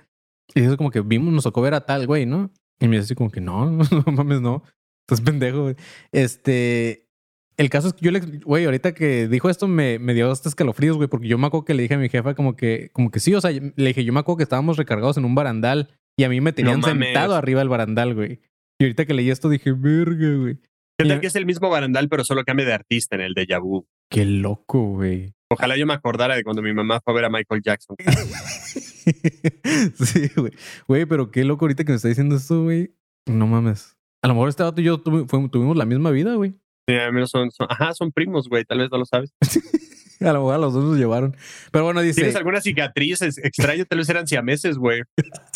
[0.56, 2.52] y eso como que vimos, nos tocó ver a tal, güey, ¿no?
[2.80, 3.66] Y me dice así como que, no,
[4.06, 4.64] no mames, no.
[5.02, 5.76] Estás pendejo, güey.
[6.14, 7.10] Este,
[7.58, 10.48] el caso es que yo le, güey, ahorita que dijo esto me, me dio hasta
[10.48, 13.12] escalofríos, güey, porque yo me acuerdo que le dije a mi jefa como que, como
[13.12, 15.90] que sí, o sea, le dije, yo me acuerdo que estábamos recargados en un barandal
[16.18, 18.40] Y a mí me tenían No sentado arriba del barandal, güey.
[18.80, 20.58] Y ahorita que leí esto dije, verga, güey.
[20.98, 23.34] ¿Qué Y- tal que es el mismo barandal, pero solo cambia de artista en el
[23.34, 23.88] de vu?
[24.10, 25.34] Qué loco, güey.
[25.52, 27.96] Ojalá yo me acordara de cuando mi mamá fue a ver a Michael Jackson.
[29.96, 30.52] sí, güey.
[30.88, 32.94] Güey, pero qué loco ahorita que me está diciendo esto, güey.
[33.28, 33.98] No mames.
[34.24, 36.54] A lo mejor este vato y yo tuvi- fue- tuvimos la misma vida, güey.
[36.88, 39.34] Sí, al menos son, son- ajá, son primos, güey, tal vez no lo sabes.
[40.22, 41.36] A lo mejor a los dos nos llevaron.
[41.72, 43.84] Pero bueno, dice, ¿Tienes alguna cicatriz extraña?
[43.84, 45.02] Tal vez eran siameses, güey.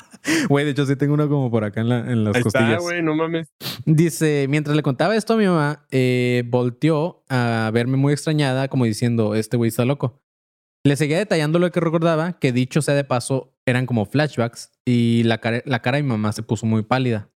[0.50, 2.70] güey, de hecho sí tengo una como por acá en, la- en las Ahí costillas.
[2.72, 3.48] está, güey, no mames.
[3.86, 8.86] Dice, mientras le contaba esto a mi mamá, eh, volteó a verme muy extrañada, como
[8.86, 10.22] diciendo, este güey está loco.
[10.84, 15.24] Le seguía detallando lo que recordaba, que dicho sea de paso, eran como flashbacks, y
[15.24, 17.30] la cara, la cara de mi mamá se puso muy pálida.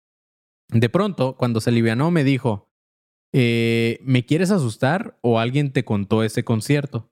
[0.68, 2.68] De pronto, cuando se alivianó, me dijo,
[3.32, 7.11] eh, ¿me quieres asustar o alguien te contó ese concierto?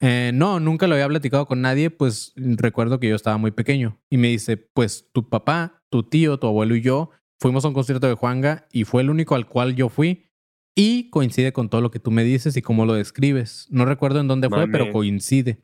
[0.00, 4.00] "Eh, no, nunca lo había platicado con nadie, pues recuerdo que yo estaba muy pequeño.
[4.10, 7.74] Y me dice, pues tu papá, tu tío, tu abuelo y yo fuimos a un
[7.74, 10.30] concierto de Juanga y fue el único al cual yo fui.
[10.76, 13.68] Y coincide con todo lo que tú me dices y cómo lo describes.
[13.70, 14.72] No recuerdo en dónde fue, Mames.
[14.72, 15.62] pero coincide.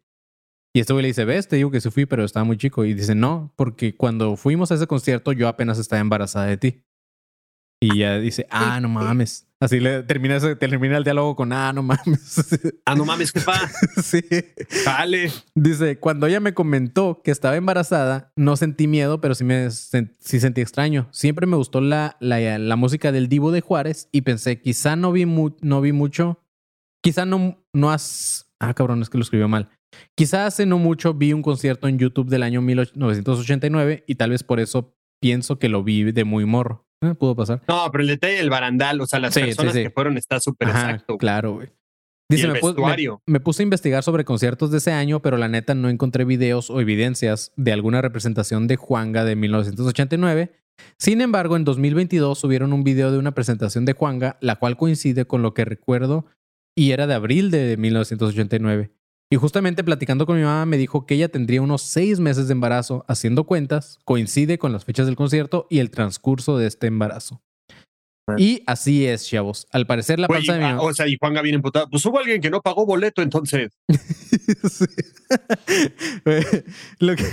[0.72, 2.84] Y este güey le dice, ves, te digo que sí fui, pero estaba muy chico.
[2.84, 6.84] Y dice, no, porque cuando fuimos a ese concierto yo apenas estaba embarazada de ti.
[7.82, 9.49] Y ya dice, ah, no mames.
[9.62, 12.56] Así le termina, ese- termina el diálogo con, ah, no mames.
[12.86, 13.52] Ah, no mames, jefa.
[14.02, 14.22] sí.
[14.86, 15.30] Dale.
[15.54, 20.40] Dice, cuando ella me comentó que estaba embarazada, no sentí miedo, pero sí me sí
[20.40, 21.08] sentí extraño.
[21.12, 25.12] Siempre me gustó la, la, la música del Divo de Juárez y pensé, quizá no
[25.12, 26.42] vi, mu- no vi mucho,
[27.02, 28.46] quizá no, no has...
[28.60, 29.68] Ah, cabrón, es que lo escribió mal.
[30.16, 34.42] Quizá hace no mucho vi un concierto en YouTube del año 1989 y tal vez
[34.42, 36.86] por eso pienso que lo vi de muy morro.
[37.02, 37.62] Eh, Pudo pasar.
[37.68, 39.82] No, pero el detalle del barandal, o sea, las Sí, personas sí.
[39.82, 41.16] que fueron está súper exacto.
[41.18, 41.68] claro, güey.
[42.30, 43.22] Dice, me, pu- me- vestuario.
[43.26, 46.70] me puse a investigar sobre conciertos de ese año, pero la neta no encontré videos
[46.70, 50.52] o evidencias de alguna representación de Juanga de 1989.
[50.96, 55.24] Sin embargo, en 2022 subieron un video de una presentación de Juanga, la cual coincide
[55.26, 56.26] con lo que recuerdo
[56.76, 58.92] y era de abril de 1989.
[59.32, 62.52] Y justamente platicando con mi mamá me dijo que ella tendría unos seis meses de
[62.52, 63.04] embarazo.
[63.06, 67.40] Haciendo cuentas, coincide con las fechas del concierto y el transcurso de este embarazo.
[68.36, 69.68] Y así es, chavos.
[69.70, 70.82] Al parecer la panza de mi ah, mamá...
[70.82, 71.88] o sea, y Juanga bien emputado.
[71.88, 73.70] Pues hubo alguien que no pagó boleto entonces.
[76.98, 77.24] Lo que-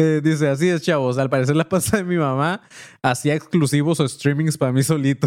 [0.00, 1.18] Eh, dice, así es, chavos.
[1.18, 2.62] Al parecer la panza de mi mamá
[3.02, 5.26] hacía exclusivos o streamings para mí solito.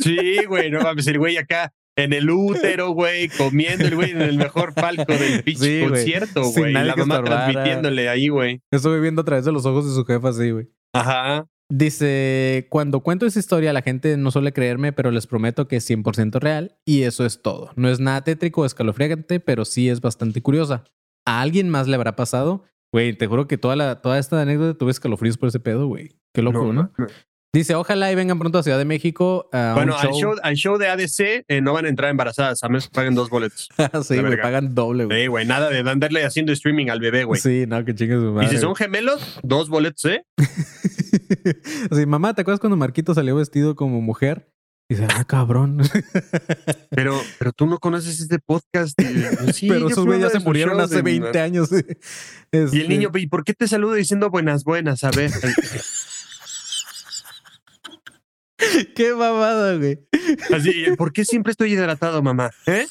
[0.00, 4.22] Sí, güey, no mames, el güey acá en el útero, güey, comiendo el güey en
[4.22, 5.88] el mejor palco del pinche Sí, güey.
[5.90, 6.72] concierto, Sin güey.
[6.72, 7.44] nadie La que mamá estorbara.
[7.46, 8.60] transmitiéndole ahí, güey.
[8.70, 10.68] Estuve viendo a través de los ojos de su jefa así, güey.
[10.92, 11.46] Ajá.
[11.72, 15.88] Dice, cuando cuento esa historia la gente no suele creerme, pero les prometo que es
[15.88, 17.70] 100% real y eso es todo.
[17.76, 20.82] No es nada tétrico o escalofriante, pero sí es bastante curiosa.
[21.24, 22.64] ¿A alguien más le habrá pasado?
[22.92, 26.16] Güey, te juro que toda, la, toda esta anécdota tuve escalofríos por ese pedo, güey.
[26.34, 26.90] Qué loco, ¿no?
[26.98, 27.06] no.
[27.52, 29.48] Dice, ojalá y vengan pronto a Ciudad de México.
[29.52, 32.84] Bueno, al show, al show de ADC eh, no van a entrar embarazadas, a menos
[32.86, 33.68] que paguen dos boletos.
[33.76, 34.42] sí, La güey, verga.
[34.44, 35.22] pagan doble, güey.
[35.22, 37.40] Sí, güey, nada de andarle haciendo streaming al bebé, güey.
[37.40, 38.48] Sí, no, que chingue su y madre.
[38.50, 40.24] si son gemelos, dos boletos, ¿eh?
[41.90, 44.52] Así, mamá, ¿te acuerdas cuando Marquito salió vestido como mujer?
[44.88, 45.78] Y dice, ah, cabrón.
[46.90, 49.00] Pero, pero tú no conoces este podcast.
[49.00, 51.70] eh, Sí, Pero esos güeyes ya se murieron hace en- 20 años.
[51.70, 51.76] Y
[52.56, 55.04] el Este, niño, ¿y por qué te saluda diciendo buenas, buenas?
[55.04, 55.30] A ver.
[58.94, 59.98] Qué mamada, güey.
[60.54, 62.50] Así, ¿por qué siempre estoy hidratado, mamá?
[62.66, 62.86] ¿Eh?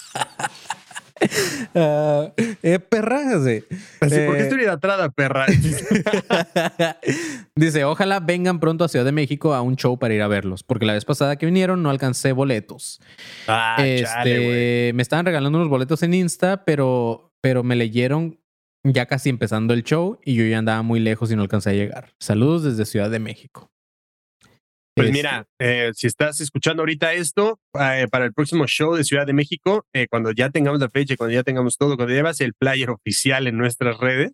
[1.75, 2.31] Ah,
[2.63, 3.63] eh, perra, sí.
[3.99, 5.45] Así, ¿por qué Eh, estoy hidratada, perra?
[7.55, 10.63] Dice, ojalá vengan pronto a Ciudad de México a un show para ir a verlos,
[10.63, 13.01] porque la vez pasada que vinieron no alcancé boletos.
[13.47, 18.39] Ah, este, chale, me estaban regalando unos boletos en Insta, pero, pero me leyeron
[18.83, 21.73] ya casi empezando el show y yo ya andaba muy lejos y no alcancé a
[21.73, 22.13] llegar.
[22.19, 23.69] Saludos desde Ciudad de México.
[24.99, 29.05] Pues Este, mira, eh, si estás escuchando ahorita esto, eh, para el próximo show de
[29.05, 32.41] Ciudad de México, eh, cuando ya tengamos la fecha, cuando ya tengamos todo, cuando llevas
[32.41, 34.33] el flyer oficial en nuestras redes,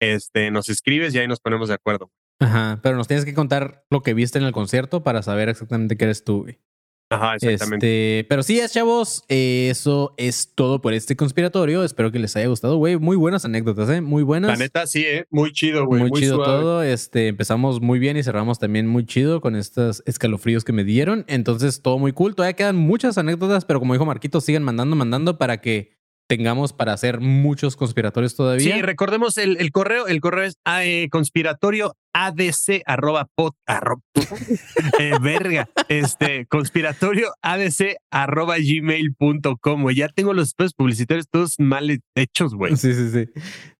[0.00, 2.10] este, nos escribes y ahí nos ponemos de acuerdo.
[2.40, 5.96] Ajá, pero nos tienes que contar lo que viste en el concierto para saber exactamente
[5.96, 6.44] qué eres tú.
[6.44, 6.60] güey.
[7.08, 8.18] Ajá, exactamente.
[8.18, 11.84] Este, pero sí, es, chavos, eh, eso es todo por este conspiratorio.
[11.84, 12.96] Espero que les haya gustado, güey.
[12.96, 14.00] Muy buenas anécdotas, ¿eh?
[14.00, 14.50] Muy buenas.
[14.50, 15.24] La neta, sí, ¿eh?
[15.30, 16.00] Muy chido, güey.
[16.02, 16.52] muy, Muy, chido suave.
[16.52, 16.82] todo.
[16.82, 21.24] Este, empezamos muy bien y cerramos también muy chido con estos escalofríos que me dieron.
[21.28, 22.34] Entonces, todo muy cool.
[22.34, 25.96] Todavía quedan muchas anécdotas, pero como dijo Marquito, sigan mandando, mandando para que
[26.26, 28.74] tengamos para hacer muchos conspiratorios todavía.
[28.74, 30.08] Sí, recordemos el, el correo.
[30.08, 34.00] El correo es ah, eh, conspiratorio adc arroba pod, arroba,
[34.98, 39.90] eh, verga, este, conspiratorio adc arroba gmail.com.
[39.90, 42.74] Ya tengo los espacios publicitarios todos mal hechos, güey.
[42.76, 43.28] Sí, sí, sí.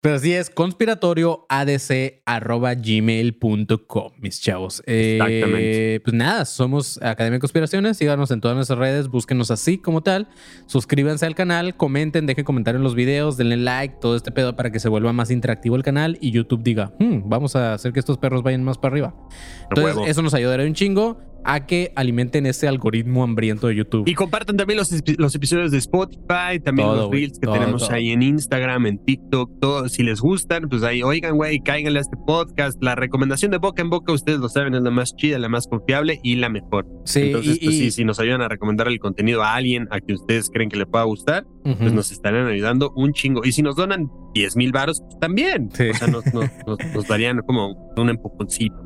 [0.03, 4.83] Pero sí es conspiratorio adc arroba gmail.com, mis chavos.
[4.87, 6.01] Eh, Exactamente.
[6.01, 7.97] Pues nada, somos Academia de Conspiraciones.
[7.97, 10.29] Síganos en todas nuestras redes, búsquenos así como tal.
[10.67, 14.71] Suscríbanse al canal, comenten, dejen comentarios en los videos, denle like, todo este pedo para
[14.71, 18.01] que se vuelva más interactivo el canal y YouTube diga, "Hmm, vamos a hacer que
[18.01, 19.15] estos perros vayan más para arriba.
[19.71, 21.19] Entonces, eso nos ayudará un chingo
[21.49, 24.09] a que alimenten ese algoritmo hambriento de YouTube.
[24.09, 27.83] Y compartan también los, los episodios de Spotify, también Todo, los reels que todo, tenemos
[27.87, 27.95] todo.
[27.97, 29.89] ahí en Instagram, en TikTok, todo.
[29.89, 32.83] Si les gustan, pues ahí, oigan, güey, cáiganle a este podcast.
[32.83, 35.69] La recomendación de boca en boca, ustedes lo saben, es la más chida, la más
[35.69, 36.85] confiable y la mejor.
[37.05, 39.87] sí, Entonces, y- pues y- sí, si nos ayudan a recomendar el contenido a alguien
[39.93, 41.47] a que ustedes creen que le pueda gustar,
[41.79, 43.43] Pues nos estarán ayudando un chingo.
[43.45, 45.69] Y si nos donan 10 mil varos, pues también.
[45.73, 45.89] Sí.
[45.91, 48.77] O sea, nos, nos- nos- nos darían como un empujoncito.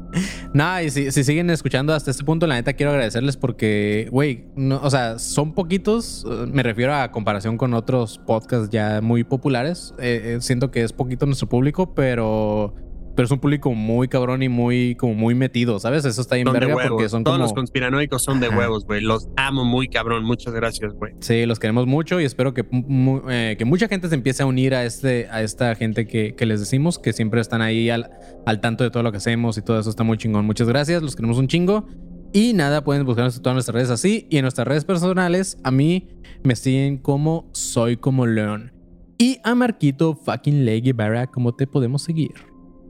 [0.55, 4.47] Nah, y si, si siguen escuchando hasta este punto, la neta quiero agradecerles porque, güey,
[4.57, 9.23] no, o sea, son poquitos, eh, me refiero a comparación con otros podcasts ya muy
[9.25, 9.95] populares.
[10.01, 12.75] Eh, eh, siento que es poquito nuestro público, pero,
[13.17, 16.05] pero es un público muy cabrón y muy, como muy metido, ¿sabes?
[16.05, 17.45] Eso está bien Son verga porque son Todos como...
[17.45, 18.59] los conspiranoicos son de Ajá.
[18.59, 19.01] huevos, güey.
[19.03, 20.25] Los amo muy cabrón.
[20.25, 21.15] Muchas gracias, güey.
[21.21, 24.47] Sí, los queremos mucho y espero que, mu- eh, que mucha gente se empiece a
[24.47, 28.11] unir a, este, a esta gente que, que les decimos, que siempre están ahí al,
[28.47, 30.47] al tanto de todo lo que hacemos y todo eso está muy chingón.
[30.47, 31.87] Muchas gracias, los queremos un chingo.
[32.33, 34.27] Y nada, pueden buscarnos en todas nuestras redes así.
[34.31, 36.09] Y en nuestras redes personales, a mí
[36.45, 38.73] me siguen como Soy Como León.
[39.19, 42.31] Y a Marquito fucking Leggy Barra, ¿cómo te podemos seguir?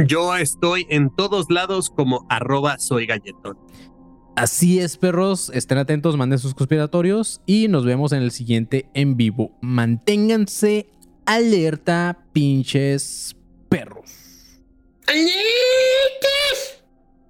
[0.07, 3.59] Yo estoy en todos lados como arroba soy galletón.
[4.37, 5.51] Así es, perros.
[5.55, 9.59] Estén atentos, manden sus conspiratorios y nos vemos en el siguiente en vivo.
[9.61, 10.89] Manténganse
[11.27, 13.37] alerta, pinches
[13.69, 14.11] perros.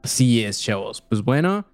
[0.02, 1.02] Así es, chavos.
[1.02, 1.66] Pues bueno,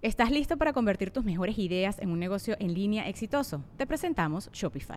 [0.00, 3.64] ¿Estás listo para convertir tus mejores ideas en un negocio en línea exitoso?
[3.76, 4.96] Te presentamos Shopify.